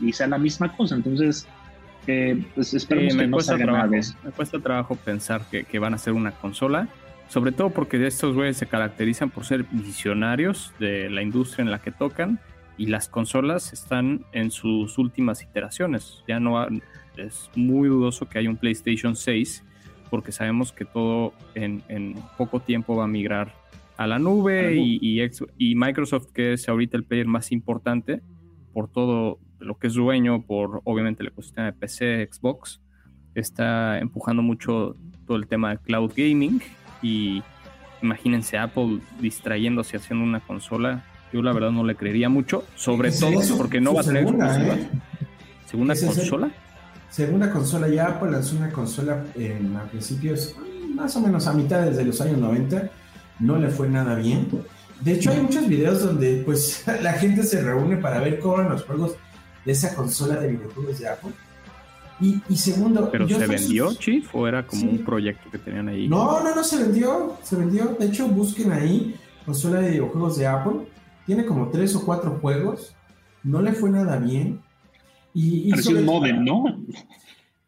[0.02, 0.96] y sea la misma cosa.
[0.96, 1.46] Entonces,
[2.08, 3.92] eh, pues esperemos Sí, que me, no cuesta trabajo,
[4.24, 6.88] me cuesta trabajo pensar que, que van a ser una consola,
[7.30, 11.80] sobre todo porque estos güeyes se caracterizan por ser visionarios de la industria en la
[11.80, 12.40] que tocan
[12.78, 16.24] y las consolas están en sus últimas iteraciones.
[16.28, 16.68] Ya no ha-
[17.18, 19.64] es muy dudoso que haya un PlayStation 6
[20.10, 23.54] porque sabemos que todo en, en poco tiempo va a migrar
[23.98, 28.22] a la nube y Microsoft, que es ahorita el player más importante
[28.74, 32.82] por todo lo que es dueño, por obviamente el ecosistema de PC, Xbox,
[33.36, 34.96] está empujando mucho
[35.26, 36.62] todo el tema de cloud gaming
[37.02, 37.42] y
[38.02, 41.06] imagínense Apple distrayéndose haciendo una consola.
[41.32, 44.76] Yo la verdad no le creería mucho, sobre todo porque no va a tener segunda.
[44.76, 44.90] ¿eh?
[45.66, 46.52] ¿Segunda el- consola?
[47.10, 50.56] Segunda consola, ya Apple lanzó una consola en, a principios,
[50.96, 52.90] más o menos a mitad de los años 90,
[53.40, 54.48] no le fue nada bien.
[55.02, 58.72] De hecho, hay muchos videos donde pues la gente se reúne para ver cómo eran
[58.72, 59.16] los juegos
[59.66, 61.32] de esa consola de videojuegos de Apple.
[62.20, 64.30] Y, y segundo, ¿Pero yo se vendió, Chief?
[64.36, 64.88] ¿O era como Sí.
[64.88, 66.08] un proyecto que tenían ahí?
[66.08, 67.96] No, no, no, se vendió, se vendió.
[68.00, 70.88] De hecho, busquen ahí consola de videojuegos de Apple.
[71.26, 72.96] Tiene como tres o cuatro juegos.
[73.44, 74.62] No le fue nada bien.
[75.34, 76.64] Y, y Parecía un modem, ¿no?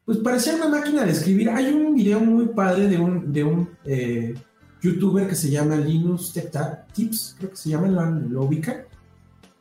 [0.06, 1.50] Pues parecía una máquina de escribir.
[1.50, 4.36] Hay un video muy padre de un, de un eh,
[4.82, 6.52] youtuber que se llama Linus Tech
[6.94, 8.86] Tips, creo que se llama, lo, lo ubica,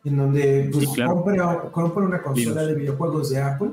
[0.05, 1.15] en donde pues, Sí, claro.
[1.15, 3.71] compra, compra una consola de videojuegos de Apple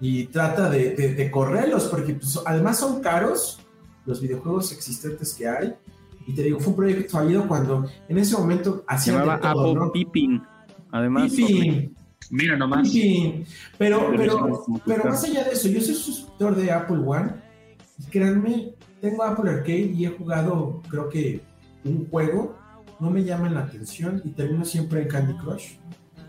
[0.00, 3.60] y trata de, de- de correrlos, porque pues, además son caros
[4.04, 5.74] los videojuegos existentes que hay.
[6.28, 9.42] Y te digo, fue un proyecto fallido cuando en ese momento Se hacían llamaba de
[9.42, 9.92] todo, Apple ¿no?
[9.92, 10.42] Pippin.
[10.90, 11.94] Además, Pippin.
[12.30, 12.88] Mira nomás.
[12.90, 13.44] Sí,
[13.78, 17.32] pero, Pero pero, más allá de eso, yo soy suscriptor de Apple One.
[18.00, 21.40] Y créanme, tengo Apple Arcade y he jugado, creo que
[21.84, 22.56] un juego,
[23.00, 25.74] no me llama la atención y termino siempre en Candy Crush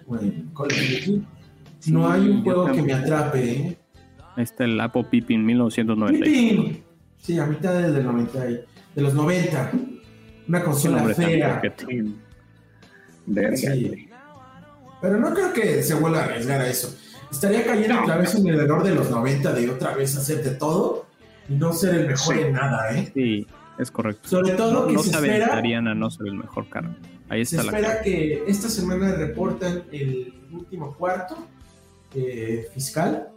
[0.08, 0.72] o en Call of
[1.06, 1.24] Duty.
[1.88, 3.78] No hay un juego que me atrape, ¿eh?
[4.36, 6.26] ahí está el Apple Pippin 1990.
[6.26, 6.84] ¡Pipín!
[7.18, 8.62] Sí, a mitad del 90, y-
[8.96, 9.72] de los 90.
[10.48, 11.62] Una consola fea.
[13.56, 14.10] Sí.
[15.02, 16.96] Pero no creo que se vuelva a arriesgar a eso.
[17.32, 18.04] Estaría cayendo No.
[18.04, 21.06] otra vez en el error de los 90 de otra vez hacer de todo
[21.50, 22.42] y no ser el mejor Sí.
[22.42, 23.12] en nada, ¿eh?
[23.14, 23.48] Sí,
[23.78, 24.28] es correcto.
[24.30, 26.96] Sobre todo que no se se espera, aventarían a no ser el mejor carro.
[27.30, 31.36] Ahí se está la espera que esta semana reportan el último cuarto
[32.16, 33.30] eh, fiscal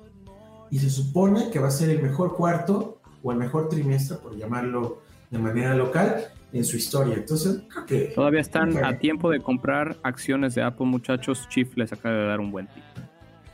[0.70, 4.36] y se supone que va a ser el mejor cuarto o el mejor trimestre, por
[4.36, 7.14] llamarlo de manera local, en su historia.
[7.16, 8.00] Entonces, creo que...
[8.14, 11.46] Todavía están a tiempo de comprar acciones de Apple, muchachos.
[11.48, 12.82] Chief les acaba de dar un buen tip.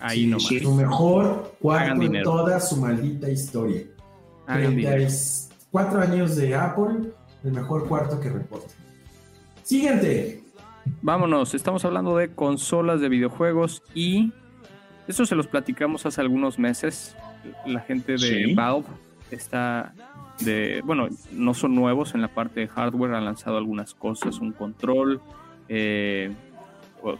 [0.00, 0.62] Ahí Sí, nomás.
[0.62, 2.30] Su mejor cuarto Hagan en dinero.
[2.30, 3.82] toda su maldita historia.
[4.46, 5.08] Hagan dinero.
[5.76, 7.12] 34 años de Apple,
[7.44, 8.72] el mejor cuarto que reporta.
[9.62, 10.42] Siguiente.
[11.02, 14.32] Vámonos, estamos hablando de consolas de videojuegos y
[15.06, 17.14] eso se los platicamos hace algunos meses.
[17.66, 18.54] La gente de Sí.
[18.54, 18.86] Valve
[19.30, 19.92] está
[20.40, 24.52] de, bueno, no son nuevos en la parte de hardware, han lanzado algunas cosas, un
[24.52, 25.20] control,
[25.68, 26.32] eh,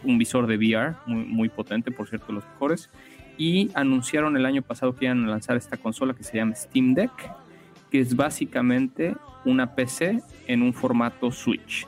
[0.03, 2.89] un visor de VR muy, muy potente, por cierto, los mejores.
[3.37, 6.95] Y anunciaron el año pasado que iban a lanzar esta consola que se llama Steam
[6.95, 7.11] Deck,
[7.89, 9.15] que es básicamente
[9.45, 11.87] una PC en un formato Switch.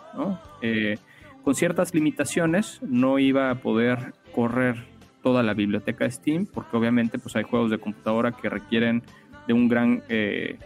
[0.61, 0.97] Eh,
[1.43, 4.85] con ciertas limitaciones, no iba a poder correr
[5.21, 9.03] toda la biblioteca de Steam, porque obviamente pues, hay juegos de computadora que requieren
[9.47, 10.57] de un gran eh,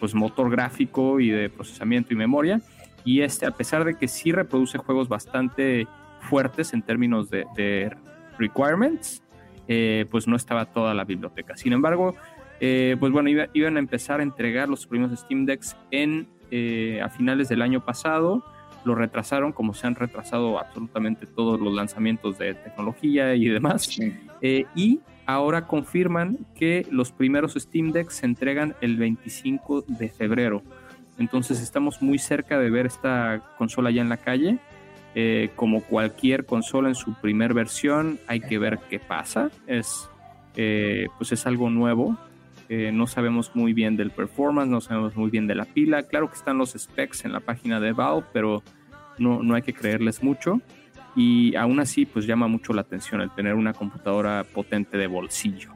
[0.00, 2.60] pues, motor gráfico y de procesamiento y memoria.
[3.04, 5.86] Y este, a pesar de que sí reproduce juegos bastante
[6.20, 7.94] fuertes en términos de, de
[8.38, 9.22] requirements,
[9.68, 11.56] eh, pues no estaba toda la biblioteca.
[11.56, 12.14] Sin embargo,
[12.64, 17.00] eh, pues bueno, iba- iban a empezar a entregar los primeros Steam Decks en, eh,
[17.02, 18.44] a finales del año pasado.
[18.84, 23.82] Lo retrasaron, como se han retrasado absolutamente todos los lanzamientos de tecnología y demás.
[23.86, 24.12] Sí.
[24.40, 30.62] Eh, y ahora confirman que los primeros Steam Decks se entregan el 25 de febrero.
[31.18, 34.58] Entonces estamos muy cerca de ver esta consola ya en la calle.
[35.14, 39.50] Eh, como cualquier consola en su primer versión, hay que ver qué pasa.
[39.66, 40.08] Es,
[40.56, 42.16] eh, pues es algo nuevo.
[42.74, 46.04] Eh, no sabemos muy bien del performance, no sabemos muy bien de la pila.
[46.04, 48.62] Claro que están los specs en la página de Valve, pero
[49.18, 50.58] no, no hay que creerles mucho.
[51.14, 55.74] Y aún así, pues llama mucho la atención el tener una computadora potente de bolsillo.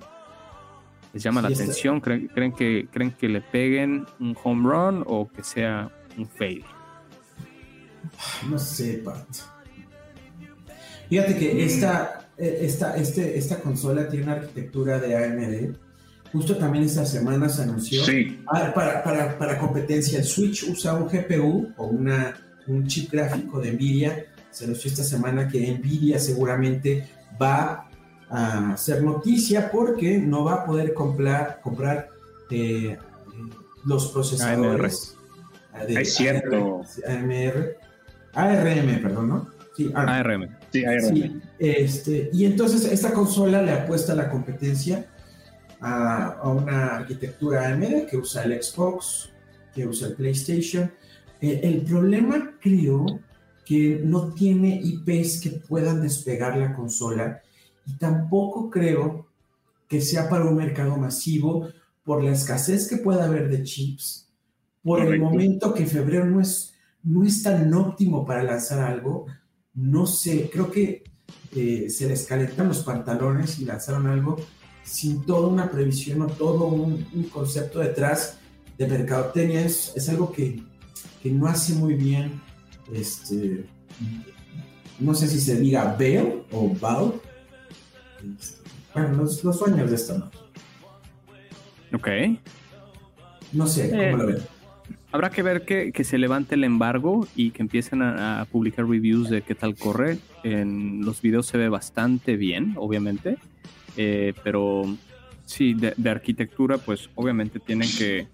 [1.12, 2.01] ¿Les llama Sí, la atención?
[2.01, 6.64] ¿Creen, creen que, ¿Creen que le peguen un home run o que sea un fade?
[8.49, 9.26] No sé, Pat.
[11.11, 15.86] Fíjate que esta, eh, esta, este, esta consola tiene una arquitectura de AMD.
[16.37, 18.05] Justo también esta semana se anunció.
[18.05, 18.43] Sí.
[18.47, 23.59] Ah, para, para, para competencia, el Switch usa un GPU o una, un chip gráfico
[23.59, 24.26] de Nvidia.
[24.51, 27.09] Se anunció esta semana que Nvidia seguramente
[27.41, 27.89] va
[28.28, 32.11] a hacer noticia porque no va a poder comprar, comprar
[32.51, 32.99] eh,
[33.87, 35.16] los procesadores.
[35.89, 36.82] de Es cierto.
[37.09, 37.78] AMR,
[38.34, 39.49] ARM, perdón, ¿no?
[39.74, 40.11] Sí, ARM.
[40.11, 40.49] ARM.
[40.70, 41.14] Sí, ARM.
[41.14, 45.07] Sí, este, y entonces esta consola le apuesta a la competencia
[45.81, 49.31] a, a una arquitectura AMD que usa el Xbox,
[49.74, 50.91] que usa el PlayStation.
[51.41, 53.20] Eh, el problema creo
[53.64, 57.43] que no tiene IPs que puedan despegar la consola
[57.87, 59.27] y tampoco creo
[59.89, 61.68] que sea para un mercado masivo
[62.05, 64.29] por la escasez que pueda haber de chips,
[64.83, 69.27] por el momento que febrero no es, no es tan óptimo para lanzar algo,
[69.74, 71.03] no sé, creo que
[71.55, 74.37] eh, se les calentan los pantalones y lanzaron algo
[74.87, 78.39] sin toda una previsión o todo un, un concepto detrás
[78.78, 79.61] de mercadotecnia.
[79.61, 80.62] Es, es algo que,
[81.22, 82.41] que no hace muy bien,
[82.93, 83.66] este,
[85.01, 87.14] no sé si se diga Bell o Valve.
[88.39, 88.62] Este,
[88.95, 90.30] bueno, los, los dueños de esto, ¿no?
[91.93, 92.09] Ok.
[93.53, 94.39] No sé, ¿cómo Eh, lo ven?
[95.12, 98.87] Habrá que ver que, que se levante el embargo y que empiecen a, a publicar
[98.87, 100.18] reviews de qué tal corre.
[100.43, 103.39] En los videos se ve bastante bien, obviamente.
[103.97, 104.84] Eh, pero
[105.44, 108.28] sí, de, de arquitectura, pues obviamente tienen que...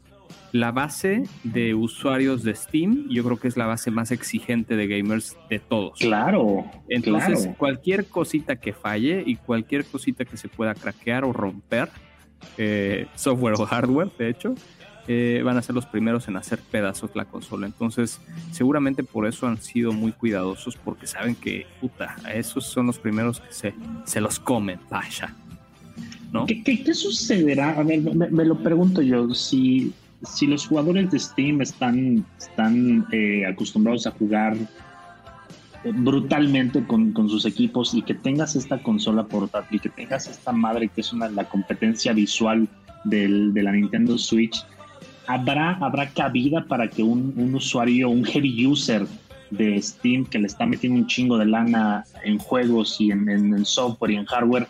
[0.52, 4.86] La base de usuarios de Steam, yo creo que es la base más exigente de
[4.86, 5.98] gamers de todos.
[5.98, 6.66] Claro.
[6.90, 7.56] Entonces, claro.
[7.56, 11.88] cualquier cosita que falle y cualquier cosita que se pueda craquear o romper,
[12.58, 14.54] eh, software o hardware, de hecho,
[15.08, 17.66] eh, van a ser los primeros en hacer pedazos la consola.
[17.66, 22.88] Entonces, seguramente por eso han sido muy cuidadosos, porque saben que, puta, a esos son
[22.88, 25.34] los primeros que se, se los comen, vaya.
[26.46, 27.78] ¿Qué, sucederá?
[27.78, 29.34] A ver, me, lo pregunto yo.
[29.34, 37.12] Si, si los jugadores de Steam están, están eh, acostumbrados a jugar eh, brutalmente con,
[37.12, 41.12] con, sus equipos y que tengas esta consola portátil, que tengas esta madre que es
[41.12, 42.66] una, la competencia visual
[43.04, 44.64] del, de la Nintendo Switch,
[45.26, 49.06] ¿habrá, habrá cabida para que un, un usuario, un heavy user
[49.50, 53.64] de Steam que le está metiendo un chingo de lana en juegos y en, en
[53.66, 54.66] software y en hardware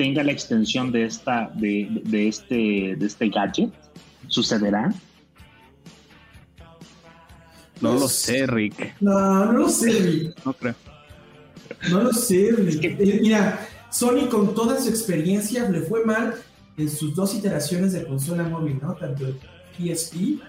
[0.00, 3.70] tenga la extensión de esta de, de, este de este gadget
[4.28, 4.90] sucederá
[7.82, 8.96] no lo sé Rick.
[9.00, 10.44] No no lo sé Rick.
[10.44, 10.74] No creo.
[11.90, 12.84] No lo sé Rick.
[12.84, 16.34] Eh, mira Sony con toda su experiencia le fue mal
[16.78, 19.38] en sus dos iteraciones de consola móvil no tanto el
[19.76, 20.40] PSP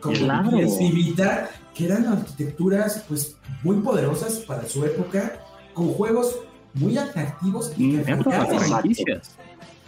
[0.00, 0.58] como claro.
[0.58, 5.40] el PSP Vita que eran arquitecturas pues muy poderosas para su época
[5.74, 6.36] con juegos
[6.74, 8.60] muy atractivos y Mm, las fallaban.
[8.60, 9.36] franquicias.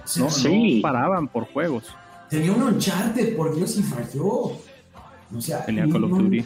[0.05, 0.77] Sea, No, Sí.
[0.77, 1.85] no paraban por juegos.
[2.31, 4.25] Tenía un Uncharted, por Dios, y falló.
[4.25, 6.45] O sea, Tenía Call of no- Duty.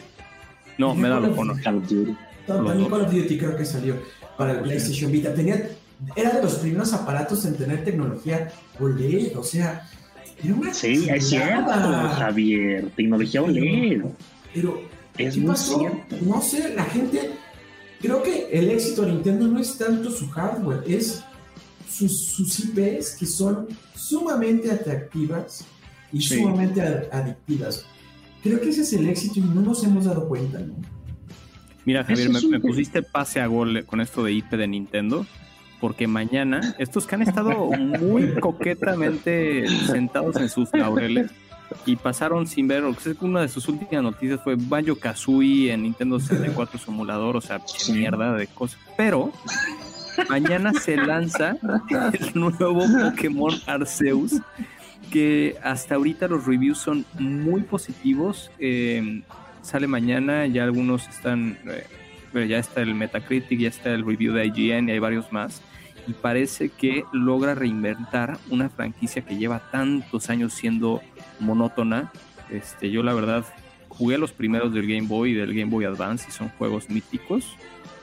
[0.77, 1.61] No, of of Honor.
[1.61, 2.15] Call of Duty.
[2.47, 2.89] También.
[2.89, 3.95] Call of Duty creo que salió
[4.37, 4.63] para el Sí.
[4.63, 5.33] PlayStation Vita.
[5.33, 5.69] Tenía,
[6.15, 9.87] era de los primeros aparatos en tener tecnología OLED, o sea,
[10.43, 11.71] era una Sí, es cierto.
[11.71, 12.89] Javier.
[12.95, 14.01] Tecnología OLED.
[14.53, 14.81] Pero,
[15.17, 15.77] Es ¿qué muy pasó?
[15.79, 16.15] cierto.
[16.21, 17.31] No sé, la gente,
[18.01, 21.23] creo que el éxito de Nintendo no es tanto su hardware, es
[21.89, 25.65] sus, sus IPs que son sumamente atractivas
[26.11, 26.39] y Sí.
[26.39, 27.85] sumamente ad- adictivas.
[28.43, 30.75] Creo que ese es el éxito y no nos hemos dado cuenta, ¿no?
[31.85, 35.25] Mira, Javier, me pusiste pase a gol con esto de IP de Nintendo,
[35.79, 37.55] porque mañana, estos que han estado
[37.99, 41.31] muy coquetamente sentados en sus laureles
[41.85, 45.83] y pasaron sin ver, o sea, una de sus últimas noticias fue Banjo Kazooie en
[45.83, 47.93] Nintendo 64 su emulador, o sea, Sí.
[47.93, 48.79] mierda de cosas.
[48.97, 49.31] Pero
[50.29, 51.55] mañana se lanza
[52.13, 54.35] el nuevo Pokémon Arceus,
[55.11, 58.51] que hasta ahorita los reviews son muy positivos.
[58.59, 59.23] eh,
[59.61, 61.57] sale mañana, ya algunos están,
[62.33, 65.61] eh, ya está el Metacritic, ya está el review de IGN y hay varios más.
[66.07, 70.99] Y parece que logra reinventar una franquicia que lleva tantos años siendo
[71.41, 72.11] monótona.
[72.49, 73.45] Este, yo la verdad
[73.89, 77.57] jugué los primeros del Game Boy y del Game Boy Advance y son juegos míticos.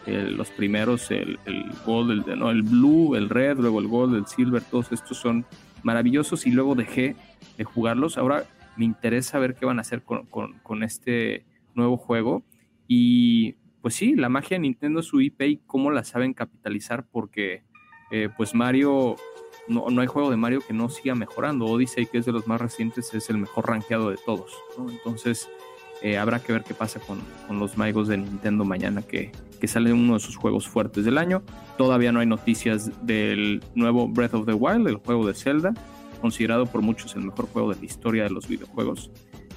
[0.07, 1.39] Los primeros, el,
[1.85, 5.45] Gold, el, no, el Blue, el Red, luego el Gold, el Silver, todos estos son
[5.83, 7.15] maravillosos y luego dejé
[7.59, 8.17] de jugarlos.
[8.17, 8.45] Ahora
[8.77, 12.43] me interesa ver qué van a hacer con, este nuevo juego.
[12.87, 17.65] Y pues sí, la magia de Nintendo su IP y cómo la saben capitalizar porque
[18.11, 19.17] eh, pues Mario,
[19.69, 21.67] no, no hay juego de Mario que no siga mejorando.
[21.67, 24.53] Odyssey, que es de los más recientes, es el mejor rankeado de todos.
[24.91, 25.49] Entonces
[26.01, 27.21] eh, habrá que ver qué pasa con,
[27.59, 31.43] los Maigos de Nintendo mañana que, que sale uno de sus juegos fuertes del año.
[31.77, 35.75] Todavía no hay noticias del nuevo Breath of the Wild, el juego de Zelda,
[36.21, 39.11] considerado por muchos el mejor juego de la historia de los videojuegos.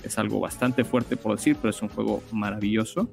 [0.03, 3.09] Es algo bastante fuerte por decir, pero es un juego maravilloso.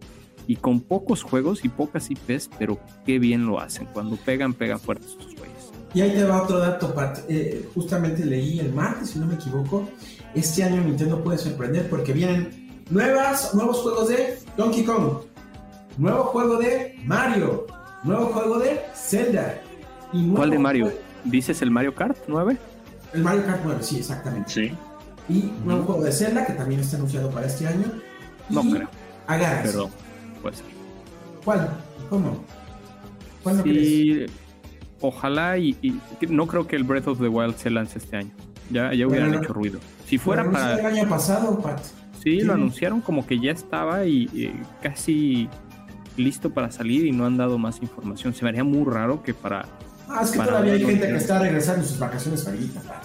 [0.46, 3.86] Y con pocos juegos y pocas IPs, pero qué bien lo hacen.
[3.92, 5.38] Cuando pegan, pegan fuertes güeyes.
[5.95, 7.18] Y ahí te va otro dato, Pat.
[7.28, 9.89] Eh, justamente leí el martes, si no me equivoco.
[10.34, 15.22] Este año Nintendo puede sorprender porque vienen nuevas, nuevos juegos de Donkey Kong,
[15.97, 17.66] nuevo juego de Mario,
[18.05, 19.61] nuevo juego de Zelda.
[20.12, 20.93] Y nuevo ¿Cuál de Mario?
[21.24, 22.57] ¿Dices el Mario Kart 9?
[23.14, 24.51] El Mario Kart 9, sí, exactamente.
[24.51, 24.72] Sí.
[25.30, 27.86] Y nuevo juego de Zelda que también está anunciado para este año.
[28.51, 28.89] No Y creo,
[29.26, 29.68] Agárrate.
[29.70, 29.91] pero
[30.43, 30.66] puede ser.
[31.45, 31.70] ¿Cuál?
[32.11, 32.45] ¿Cómo?
[33.43, 34.30] ¿Cuál no crees?
[35.01, 38.30] Ojalá y, y no creo que el Breath of the Wild se lance este año.
[38.70, 39.78] Ya, ya hubieran hecho ruido.
[40.07, 40.88] Si Lo fuera anunciaron para...
[40.90, 41.80] el año pasado, Pat.
[41.82, 41.92] Sí,
[42.22, 42.40] Sí.
[42.40, 45.49] lo anunciaron como que ya estaba y, y casi
[46.16, 48.34] listo para salir y no han dado más información.
[48.34, 49.64] Se me haría muy raro que para...
[50.09, 53.05] Ah, es que Para todavía hay gente que está regresando en sus vacaciones favoritas, Pat.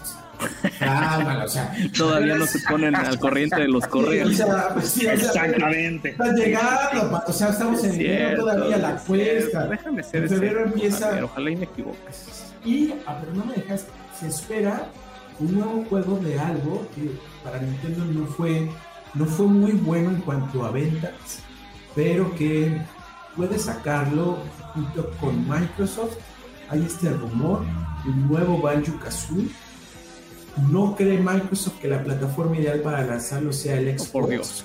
[0.80, 1.74] Cálmalo, o sea.
[1.98, 4.36] Todavía no se ponen al corriente de los O correos.
[4.36, 6.10] sea, pues sí, o sea, Exactamente.
[6.10, 7.22] Está llegando.
[7.28, 9.68] O sea, estamos en enero todavía la cuesta.
[9.68, 12.44] Déjame ser En febrero empieza- Ojalá y me equivoques.
[12.66, 13.86] Y, ah, pero no me dejas,
[14.20, 14.88] se espera
[15.40, 17.12] un nuevo juego de algo que
[17.44, 18.70] para Nintendo no fue,
[19.16, 21.12] no fue muy bueno en cuanto a ventas,
[21.96, 22.82] pero que
[23.36, 24.38] puede sacarlo
[24.74, 26.16] junto con Microsoft.
[26.70, 27.64] Hay este rumor,
[28.06, 29.50] un nuevo Banjo Kazooie.
[30.70, 34.64] No cree Microsoft que la plataforma ideal para lanzarlo sea el Xbox, Oh, por Dios.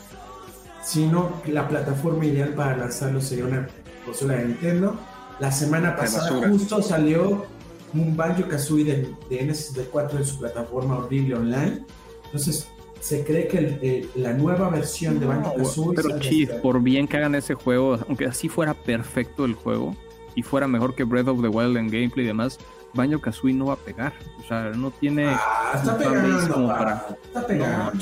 [0.83, 3.69] sino que la plataforma ideal para lanzarlo sería una
[4.05, 4.97] consola de Nintendo.
[5.41, 7.47] La semana pasada justo salió
[7.95, 11.85] un Banjo Kazooie de, de N64 en su plataforma horrible online.
[12.27, 12.69] Entonces,
[13.01, 15.97] se cree que el- la nueva versión de Banjo Kazooie.
[15.97, 19.97] Pero Chief, por bien que hagan ese juego, aunque así fuera perfecto el juego
[20.35, 22.59] y fuera mejor que Breath of the Wild en gameplay y demás,
[22.95, 24.13] Banjo Kazooie no va a pegar.
[24.43, 25.27] O sea, no tiene.
[25.29, 27.93] Ah, está pegando, como pa, para- está pegando.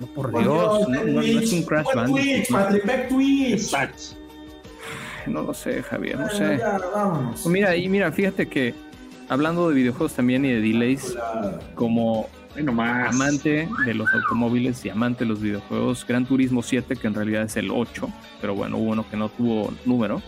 [0.00, 2.20] No, por Dios, Dios, no, ve no- no es un Crash Bandicoot.
[2.22, 2.56] Twitch, no.
[2.58, 3.52] Patrick, ve Twitch.
[3.52, 4.02] Exacto.
[5.26, 6.58] No lo sé, Javier, no sé.
[6.58, 6.78] ya.
[7.30, 8.74] Pues mira, y mira, fíjate que
[9.28, 11.16] hablando de videojuegos también y de delays,
[11.76, 12.28] como
[12.60, 13.14] nomás.
[13.14, 17.42] amante de los automóviles y amante de los videojuegos, Gran Turismo 7, que en realidad
[17.44, 18.08] es el 8,
[18.40, 20.20] pero bueno, hubo uno que no tuvo número,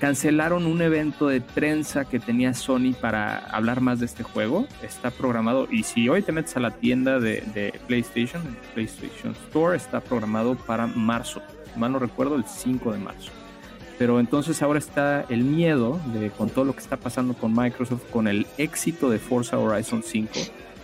[0.00, 4.66] cancelaron un evento de prensa que tenía Sony para hablar más de este juego.
[4.82, 8.42] Está programado, y si hoy te metes a la tienda de, PlayStation,
[8.74, 11.42] PlayStation Store, está programado para marzo.
[11.76, 13.32] Mal no recuerdo, el 5 de marzo.
[13.98, 18.02] Pero entonces ahora está el miedo de con todo lo que está pasando con Microsoft,
[18.10, 20.32] con el éxito de Forza Horizon 5,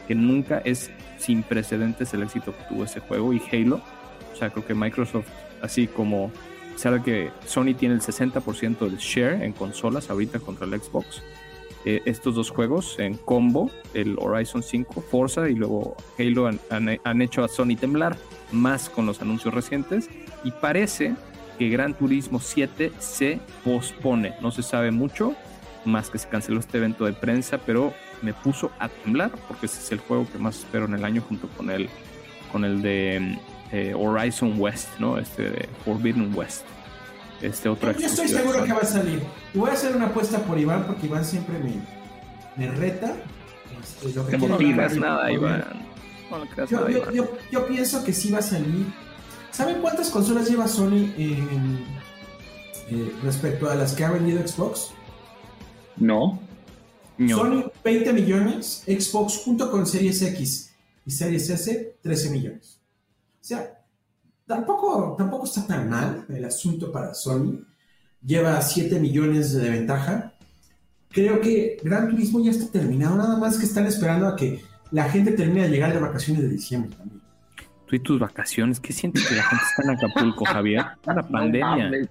[0.09, 3.83] que nunca es sin precedentes el éxito que tuvo ese juego, y Halo.
[4.33, 5.29] O sea, creo que Microsoft,
[5.61, 6.33] así como
[6.77, 11.23] sabe que Sony tiene el 60% del share en consolas ahorita contra el Xbox.
[11.85, 17.01] Eh, estos dos juegos en combo, el Horizon 5, Forza y luego Halo han, han-
[17.03, 18.17] han hecho a Sony temblar
[18.53, 20.09] más con los anuncios recientes
[20.45, 21.15] y parece
[21.59, 24.35] que Gran Turismo 7 se pospone.
[24.41, 25.35] No se sabe mucho,
[25.85, 27.93] más que se canceló este evento de prensa, pero
[28.23, 31.21] me puso a temblar porque ese es el juego que más espero en el año
[31.29, 31.89] junto con el,
[32.53, 33.39] con el de
[33.73, 35.19] eh, Horizon West, ¿no?
[35.19, 36.63] Este de Forbidden West.
[37.41, 38.65] Este otro Yo estoy seguro Sony.
[38.67, 39.23] que va a salir.
[39.53, 41.73] Y voy a hacer una apuesta por Iván porque Iván siempre me,
[42.57, 43.15] me reta.
[43.83, 45.35] Este, lo que Te quiere No creas y nada, poner.
[45.35, 45.65] Iván.
[46.31, 47.15] No le creas Yo, nada, yo- Iván.
[47.15, 48.87] yo- yo pienso que sí va a salir.
[49.51, 51.79] ¿Saben cuántas consolas lleva Sony en-
[52.91, 54.91] eh, respecto a las que ha vendido Xbox?
[55.97, 56.41] No.
[57.19, 57.37] No.
[57.39, 60.73] Sony 20 millones, Xbox junto con Series X
[61.05, 62.79] y Series S 13 millones.
[63.43, 63.85] O sea,
[64.47, 67.59] tampoco, tampoco está tan mal el asunto para Sony.
[68.25, 70.35] Lleva 7 millones de ventaja.
[71.09, 74.63] Creo que Gran Turismo ya está terminado, nada más que están esperando a que
[74.93, 77.21] la gente termine de llegar de vacaciones de diciembre también.
[77.87, 80.85] Tú y tus vacaciones, ¿qué sientes que la gente está en Acapulco, Javier?
[81.05, 81.91] Una pandemia.
[81.91, 82.09] Dale.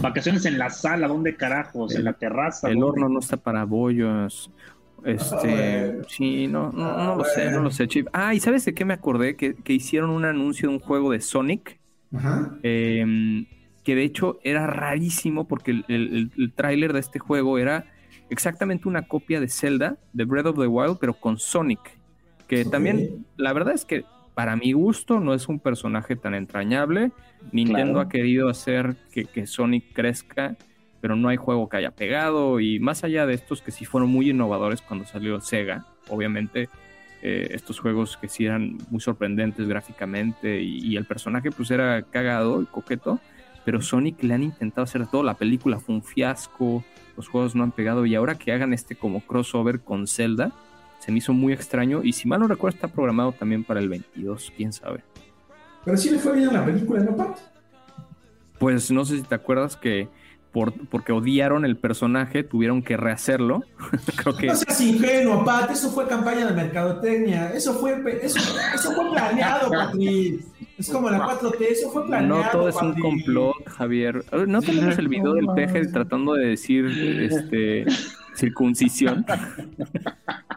[0.00, 1.94] Vacaciones en la sala, ¿dónde carajos?
[1.94, 2.68] en la terraza.
[2.68, 3.02] El ¿dónde?
[3.02, 4.50] horno no está para bollos.
[5.04, 8.08] Este, sí, no, no, no lo sé, no lo sé, Chip.
[8.12, 9.36] Ah, ¿y sabes de qué me acordé?
[9.36, 11.78] Que, que hicieron un anuncio de un juego de Sonic,
[12.12, 12.58] Ajá.
[12.62, 13.46] eh,
[13.84, 15.84] que de hecho era rarísimo porque el,
[16.36, 17.86] el, tráiler de este juego era
[18.28, 21.96] exactamente una copia de Zelda, de Breath of the Wild, pero con Sonic.
[22.46, 27.12] Que también, la verdad es que para mi gusto no es un personaje tan entrañable.
[27.52, 28.00] Nintendo Claro.
[28.00, 30.56] ha querido hacer que, que Sonic crezca,
[31.00, 32.60] pero no hay juego que haya pegado.
[32.60, 36.68] Y más allá de estos que sí fueron muy innovadores cuando salió Sega, obviamente,
[37.22, 42.02] eh, estos juegos que sí eran muy sorprendentes gráficamente y, y el personaje pues era
[42.02, 43.18] cagado y coqueto,
[43.64, 45.22] pero Sonic le han intentado hacer todo.
[45.22, 46.84] La película fue un fiasco,
[47.16, 50.52] los juegos no han pegado y ahora que hagan este como crossover con Zelda,
[51.00, 53.88] se me hizo muy extraño y si mal no recuerdo está programado también para el
[53.88, 55.02] 22, quién sabe.
[55.84, 57.38] Pero sí le fue bien a la película, ¿no, Pat?
[58.58, 60.08] Pues no sé si te acuerdas que
[60.58, 63.62] por, porque odiaron el personaje tuvieron que rehacerlo.
[64.16, 65.70] Creo que No seas ingenuo, Pat.
[65.70, 67.52] Eso fue campaña de mercadotecnia.
[67.52, 68.40] Eso fue, eso,
[68.74, 70.40] eso fue planeado, Patri.
[70.76, 71.60] Es como la 4T.
[71.60, 72.42] Eso fue planeado.
[72.42, 74.24] no todo es un complot, Javier.
[74.48, 76.86] No tenemos el video del peje tratando de decir
[77.20, 77.86] este
[78.34, 79.24] circuncisión.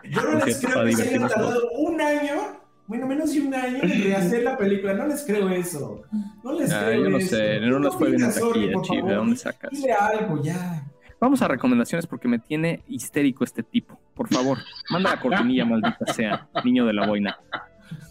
[0.10, 2.61] Yo no Es les creo que se hayan divertirnos tardado un año,
[2.92, 4.94] bueno, menos de un año en rehacer la película.
[4.94, 6.02] No les creo eso.
[6.44, 7.38] No les Ah, creo yo no eso.
[7.38, 9.72] sé, no fue bien taquilla, por Chip, ¿de dónde sacas?
[9.72, 10.84] Dile algo ya.
[11.22, 13.98] Vamos a recomendaciones porque me tiene histérico este tipo.
[14.14, 14.58] Por favor,
[14.90, 17.40] manda la cortinilla, maldita sea, niño de la boina.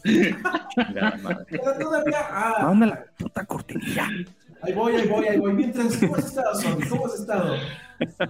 [0.04, 1.44] Chingada madre.
[1.50, 2.18] Pero todavía.
[2.30, 4.08] Ah, Manda la puta cortinilla.
[4.62, 5.52] ahí voy, ahí voy, ahí voy.
[5.52, 6.78] Mientras, ¿cómo has estado, Sony?
[6.88, 7.54] ¿Cómo has estado?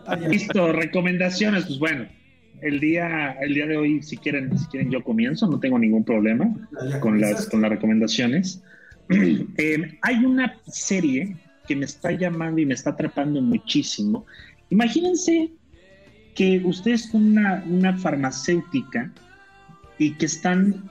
[0.07, 0.17] Ah.
[0.17, 2.09] Listo, recomendaciones, pues bueno.
[2.63, 6.05] El día, el día de hoy, si quieren, si quieren, yo comienzo, no tengo ningún
[6.05, 6.53] problema
[7.01, 8.63] con las, con las recomendaciones.
[9.59, 11.37] Eh, hay una serie
[11.67, 14.25] que me está llamando y me está atrapando muchísimo.
[14.69, 15.51] Imagínense
[16.37, 19.13] que ustedes son una, una farmacéutica
[19.99, 20.89] y que están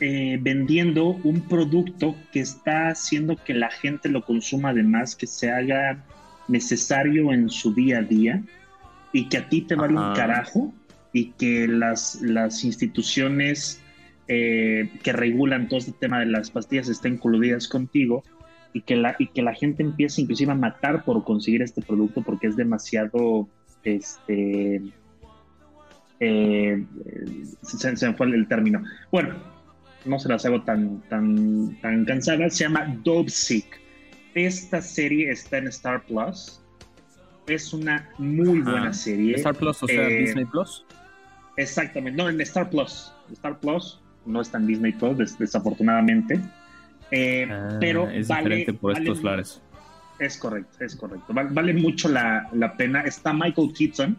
[0.00, 5.50] eh, vendiendo un producto que está haciendo que la gente lo consuma además, que se
[5.50, 6.02] haga
[6.48, 8.42] necesario en su día a día
[9.12, 10.72] y que a ti te vale un carajo
[11.12, 13.82] y que las, las instituciones
[14.28, 18.22] eh, que regulan todo este tema de las pastillas estén coludidas contigo
[18.72, 22.22] y que la, y que la gente empiece inclusive a matar por conseguir este producto
[22.22, 23.48] porque es demasiado
[23.82, 24.82] este
[26.20, 26.84] eh,
[27.62, 28.82] se, se me fue el término.
[29.10, 29.34] Bueno
[30.04, 33.80] no se las hago tan tan tan cansadas se llama Dope Sick
[34.34, 36.59] esta serie está en Star Plus
[37.52, 40.84] es una muy buena Ah, serie Star Plus, o sea, Eh, Disney Plus.
[41.56, 43.12] Exactamente, no, en Star Plus.
[43.32, 46.40] Star Plus no está en Disney Plus, des- desafortunadamente.
[47.10, 49.62] Eh, Ah, pero es vale, diferente por vale- estos lares.
[50.18, 51.32] Es correcto, es correcto.
[51.32, 53.00] Val- Vale, mucho la, la pena.
[53.02, 54.18] Está Michael Keaton,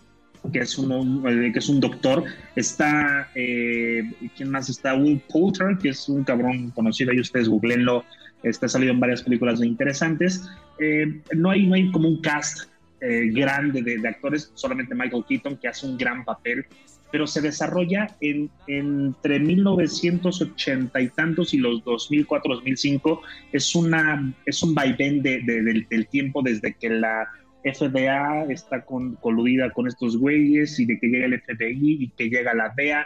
[0.52, 2.24] que es un, un- eh, que es un doctor.
[2.56, 4.04] Está, eh,
[4.36, 4.96] ¿quién más está?
[4.96, 8.04] Will Poulter, que es un cabrón conocido, ahí ustedes googleenlo.
[8.44, 10.50] Está salido en varias películas interesantes.
[10.80, 12.68] Eh, no, hay, no hay como un cast
[13.02, 16.66] eh, grande de, de actores, solamente Michael Keaton, que hace un gran papel,
[17.12, 23.22] pero se desarrolla en, entre 1980 y tantos y los 2004, 2005.
[23.52, 27.28] Es, una, es un vaivén de, de- del, del tiempo desde que la
[27.64, 32.30] FDA está con, coludida con estos güeyes y de que llega el FBI y que
[32.30, 33.06] llega la DEA.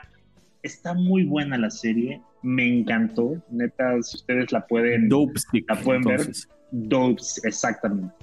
[0.63, 3.41] Está muy buena la serie, me encantó.
[3.49, 5.33] Neta, si ustedes la pueden, Dope
[5.67, 6.21] la pueden ver.
[6.71, 8.13] Dopes, exactamente.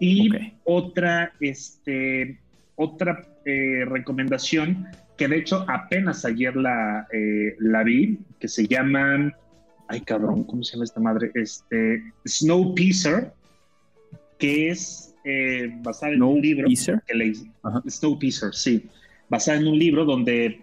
[0.00, 0.30] Y
[0.64, 2.40] otra, este,
[2.74, 4.88] otra eh, recomendación
[5.20, 9.30] que de hecho apenas ayer la, eh, la vi, que se llama,
[9.86, 11.30] ay cabrón, ¿cómo se llama esta madre?
[11.34, 13.30] Este, Snowpiercer,
[14.38, 17.02] que es eh, basada en un libro Snowpiercer.
[17.06, 17.34] que leí.
[17.62, 17.82] Ajá.
[17.86, 18.88] Snowpiercer, sí.
[19.28, 20.62] Basada en un libro donde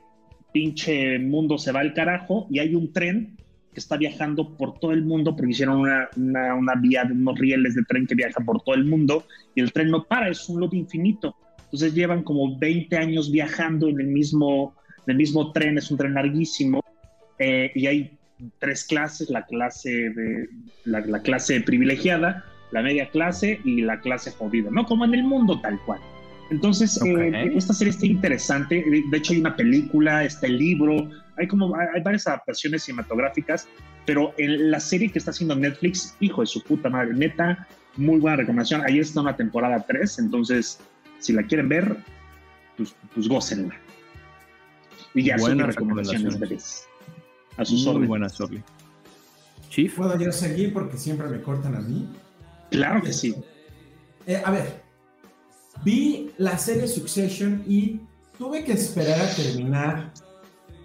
[0.52, 3.38] pinche mundo se va al carajo y hay un tren
[3.78, 7.38] que está viajando por todo el mundo porque hicieron una, una, una vía de unos
[7.38, 10.50] rieles de tren que viaja por todo el mundo y el tren no para, es
[10.50, 11.36] un loop infinito.
[11.66, 14.74] Entonces llevan como 20 años viajando en el mismo,
[15.06, 16.84] en el mismo tren, es un tren larguísimo
[17.38, 18.18] eh, y hay
[18.58, 20.50] tres clases, la clase, de,
[20.86, 24.88] la, la clase privilegiada, la media clase y la clase jodida, ¿no?
[24.88, 26.00] Como en el mundo tal cual.
[26.50, 27.10] Entonces, Ok.
[27.10, 28.84] eh, esta serie está interesante.
[29.12, 33.68] De hecho, hay una película, está el libro, hay como hay varias adaptaciones cinematográficas,
[34.06, 38.20] pero en la serie que está haciendo Netflix, hijo de su puta madre, neta, muy
[38.20, 38.82] buena recomendación.
[38.86, 40.80] Ayer está una temporada 3, entonces,
[41.20, 41.98] si la quieren ver,
[42.78, 43.76] pues, pues gócenla.
[45.14, 46.40] Y ya son mis Buenas recomendaciones, recomendaciones.
[46.40, 46.88] bebés.
[47.58, 48.08] A sus Muy órdenes.
[48.10, 48.64] buena, Sorly.
[49.70, 49.96] Chief.
[49.96, 52.08] ¿Puedo yo seguir porque siempre me cortan a mí?
[52.72, 53.36] Claro que sí.
[54.28, 54.82] Eh, a ver,
[55.84, 58.00] vi la serie Succession y
[58.38, 60.12] tuve que esperar a terminar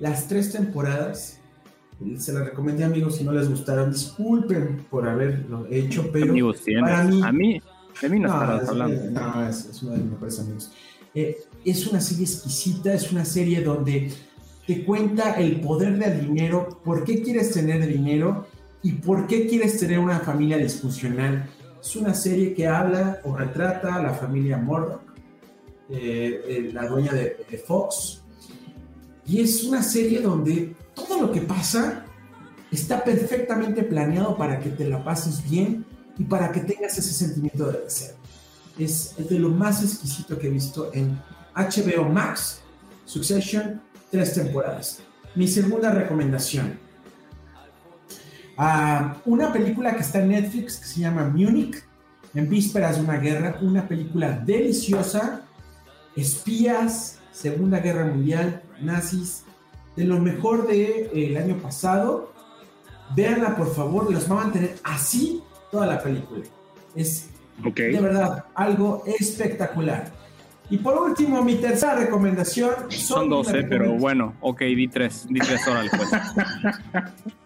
[0.03, 1.39] las tres temporadas.
[2.19, 3.93] Se las recomendé amigos si no les gustaron.
[3.93, 7.63] Disculpen por haberlo hecho, pero amigos para mí- A mí,
[8.01, 9.11] de mí no, estarás es, hablando.
[9.21, 10.73] no, es, es uno de mis mejores amigos.
[11.15, 14.11] Eh, es una serie exquisita, es una serie donde
[14.67, 18.47] te cuenta el poder del dinero, por qué quieres tener dinero
[18.83, 21.49] y por qué quieres tener una familia disfuncional.
[21.81, 25.03] Es una serie que habla o retrata a la familia Murdoch,
[25.91, 28.22] eh, eh, la dueña de, de Fox,
[29.27, 32.05] y es una serie donde todo lo que pasa
[32.71, 35.85] está perfectamente planeado para que te la pases bien
[36.19, 38.17] y para que tengas ese sentimiento de deseo.
[38.79, 41.21] Es, de lo más exquisito que he visto en
[41.55, 42.61] HBO Max,
[43.05, 45.01] Succession, tres temporadas.
[45.35, 46.79] Mi segunda recomendación.
[48.57, 51.83] Ah, una película que está en Netflix que se llama Munich,
[52.35, 55.43] en vísperas de una guerra, una película deliciosa,
[56.17, 59.45] espías, Segunda Guerra Mundial, nazis,
[59.97, 62.33] de lo mejor del de, el año pasado.
[63.15, 66.45] Véanla por favor, los va a mantener así toda la película.
[66.95, 67.29] Es
[67.63, 70.11] de verdad algo espectacular.
[70.71, 75.39] Y por último, mi tercera recomendación Son una 12, pero bueno, ok, di tres, di
[75.41, 76.11] tres horas pues.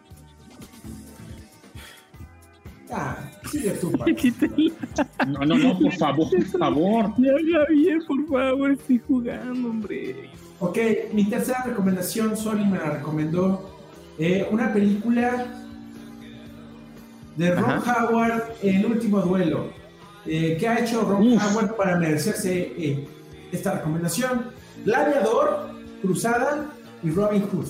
[2.89, 3.17] Ah,
[3.51, 3.91] sigue tú.
[5.27, 7.15] No, no, no, por favor, por favor.
[7.19, 10.31] Ya, Javier, por favor, estoy jugando, hombre.
[10.59, 10.79] Ok,
[11.13, 13.73] mi tercera recomendación, Soli me la recomendó.
[14.19, 15.47] eh, una película
[17.37, 18.07] de Ron Ajá.
[18.07, 19.69] Howard, El último duelo.
[20.25, 21.43] Eh, ¿Qué ha hecho Ron Uf.
[21.53, 23.07] Howard para merecerse eh,
[23.53, 24.47] esta recomendación?
[24.85, 25.69] Gladiador,
[26.01, 26.71] Cruzada
[27.03, 27.67] y Robin Hood.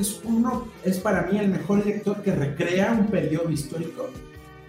[0.00, 4.08] Es, uno, es para mí el mejor director que recrea un periodo histórico,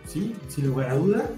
[0.05, 0.35] ¿sí?
[0.49, 1.29] sin lugar a duda.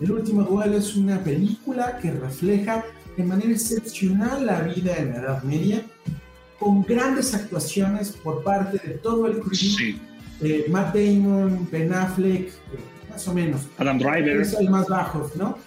[0.00, 2.84] El último duelo es una película que refleja
[3.18, 5.82] de manera excepcional la vida en la Edad Media,
[6.58, 9.54] con grandes actuaciones por parte de todo el crew.
[9.54, 10.00] Sí.
[10.40, 12.52] Eh, Matt Damon, Ben Affleck, eh,
[13.10, 13.62] más o menos.
[13.76, 14.40] Adam Driver.
[14.40, 15.58] Es el más bajo, ¿no?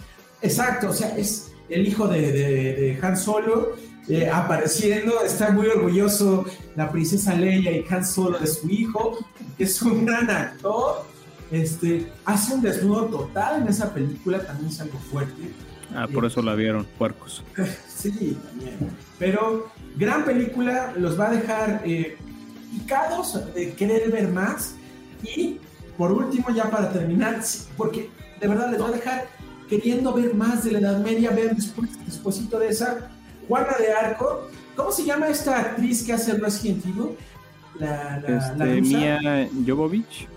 [0.41, 3.75] Exacto, o sea, es el hijo de, de- de Han Solo
[4.09, 6.45] eh, apareciendo, está muy orgulloso
[6.75, 9.19] la princesa Leia y Han Solo de su hijo,
[9.57, 11.05] que es un gran actor.
[11.51, 15.51] Este, hace un desnudo total en esa película, también es algo fuerte.
[15.95, 17.43] Ah, por eso la vieron, puercos.
[18.01, 18.77] Sí, también.
[19.19, 22.17] Pero gran película, los va a dejar eh,
[22.71, 24.73] picados de querer ver más.
[25.23, 25.59] Y
[25.97, 27.39] por último, ya para terminar,
[27.77, 29.27] porque de verdad les va a dejar
[29.69, 31.29] queriendo ver más de la Edad Media.
[31.29, 33.11] Vean después, de esa,
[33.47, 34.49] Juana de Arco.
[34.75, 37.09] ¿Cómo se llama esta actriz que hace Resident Evil?
[37.77, 38.97] La, la, la Este, rusa.
[38.97, 40.27] Mia Jovovich.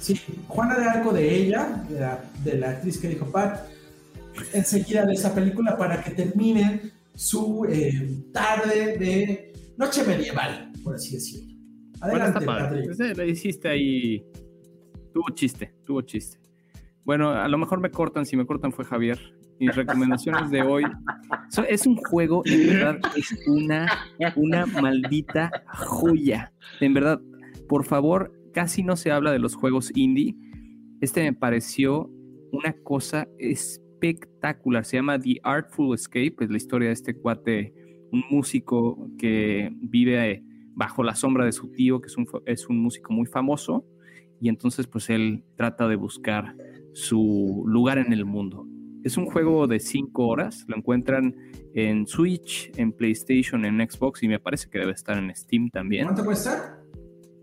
[0.00, 3.60] Sí, Juana de Arco de ella, de la, de la actriz que dijo Pat,
[4.52, 11.14] enseguida de esa película para que terminen su eh, tarde de noche medieval, por así
[11.14, 11.54] decirlo.
[12.00, 12.64] Bueno, Adelante, está padre.
[12.68, 12.90] Patrick.
[12.90, 14.24] Ese Le hiciste ahí.
[15.12, 16.38] Tuvo chiste, tuvo chiste.
[17.04, 19.18] Bueno, a lo mejor me cortan, si me cortan fue Javier.
[19.58, 20.84] Mis recomendaciones de hoy.
[21.50, 23.86] So- es un juego, en verdad, es una,
[24.36, 26.52] una maldita joya.
[26.80, 27.20] En verdad,
[27.66, 30.36] por favor, casi no se habla de los juegos indie.
[31.00, 32.10] Este me pareció
[32.52, 33.85] una cosa espectacular.
[34.84, 36.36] Se llama The Artful Escape.
[36.40, 37.74] Es la historia de este cuate,
[38.12, 40.42] un músico que vive
[40.74, 43.84] bajo la sombra de su tío, que es un, es un músico muy famoso,
[44.40, 46.54] y entonces pues él trata de buscar
[46.92, 48.66] su lugar en el mundo.
[49.02, 51.34] Es un juego de 5 horas, lo encuentran
[51.74, 56.04] en Switch, en PlayStation, en Xbox y me parece que debe estar en Steam también.
[56.04, 56.78] ¿Cuánto cuesta?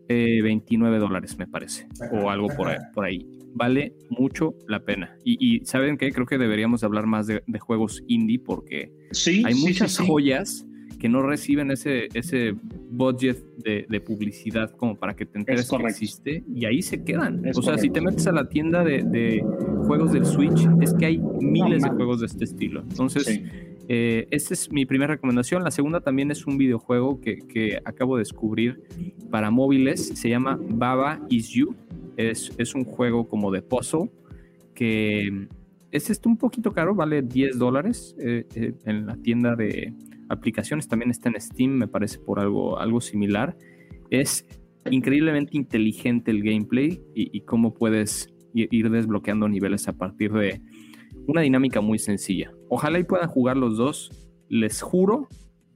[0.10, 2.48] Eh, 29 dólares me parece, o algo
[2.94, 3.33] por ahí.
[3.56, 5.16] Vale mucho la pena.
[5.24, 6.12] Y, y ¿saben qué?
[6.12, 10.06] Creo que deberíamos hablar más de, de juegos indie porque Sí, hay sí, muchas sí,
[10.06, 10.66] joyas
[11.00, 12.56] que no reciben ese, ese
[12.90, 17.46] budget de, de publicidad como para que te enteres que existe y ahí se quedan.
[17.46, 19.44] Es o sea, si te metes a la tienda de, de
[19.86, 22.84] juegos del Switch, es que hay miles de juegos de este estilo.
[22.90, 23.42] Entonces,
[23.90, 25.64] eh, esta es mi primera recomendación.
[25.66, 28.82] La segunda también es un videojuego que, que acabo de descubrir
[29.30, 30.08] para móviles.
[30.08, 31.76] Se llama Baba Is You.
[32.18, 34.12] Es, es un juego como de puzzle
[34.74, 35.48] que
[35.92, 39.94] es este un poquito caro, vale 10 dólares eh, eh, en la tienda de
[40.30, 40.88] aplicaciones.
[40.88, 43.56] También está en Steam, me parece por algo, algo similar.
[44.10, 44.46] Es
[44.90, 50.62] increíblemente inteligente el gameplay y, y cómo puedes ir desbloqueando niveles a partir de
[51.28, 52.52] una dinámica muy sencilla.
[52.70, 54.12] Ojalá y puedan jugar los dos.
[54.50, 55.30] Les juro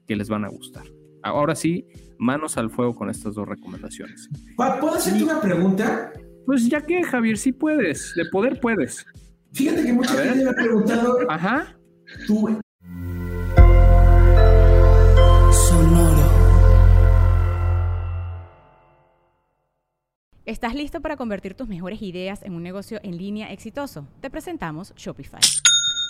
[0.08, 0.86] que les van a gustar.
[1.24, 1.86] Ahora sí,
[2.18, 4.30] manos al fuego con estas dos recomendaciones.
[4.56, 6.12] ¿Puedo hacerte una pregunta?
[6.48, 8.16] Pues ya que, Javier, sí puedes.
[8.16, 9.06] De poder puedes.
[9.52, 11.78] Fíjate que mucha gente me ha preguntado, Ajá.
[12.26, 12.58] tú,
[20.46, 24.08] ¿Estás listo para convertir tus mejores ideas en un negocio en línea exitoso?
[24.22, 25.42] Te presentamos Shopify.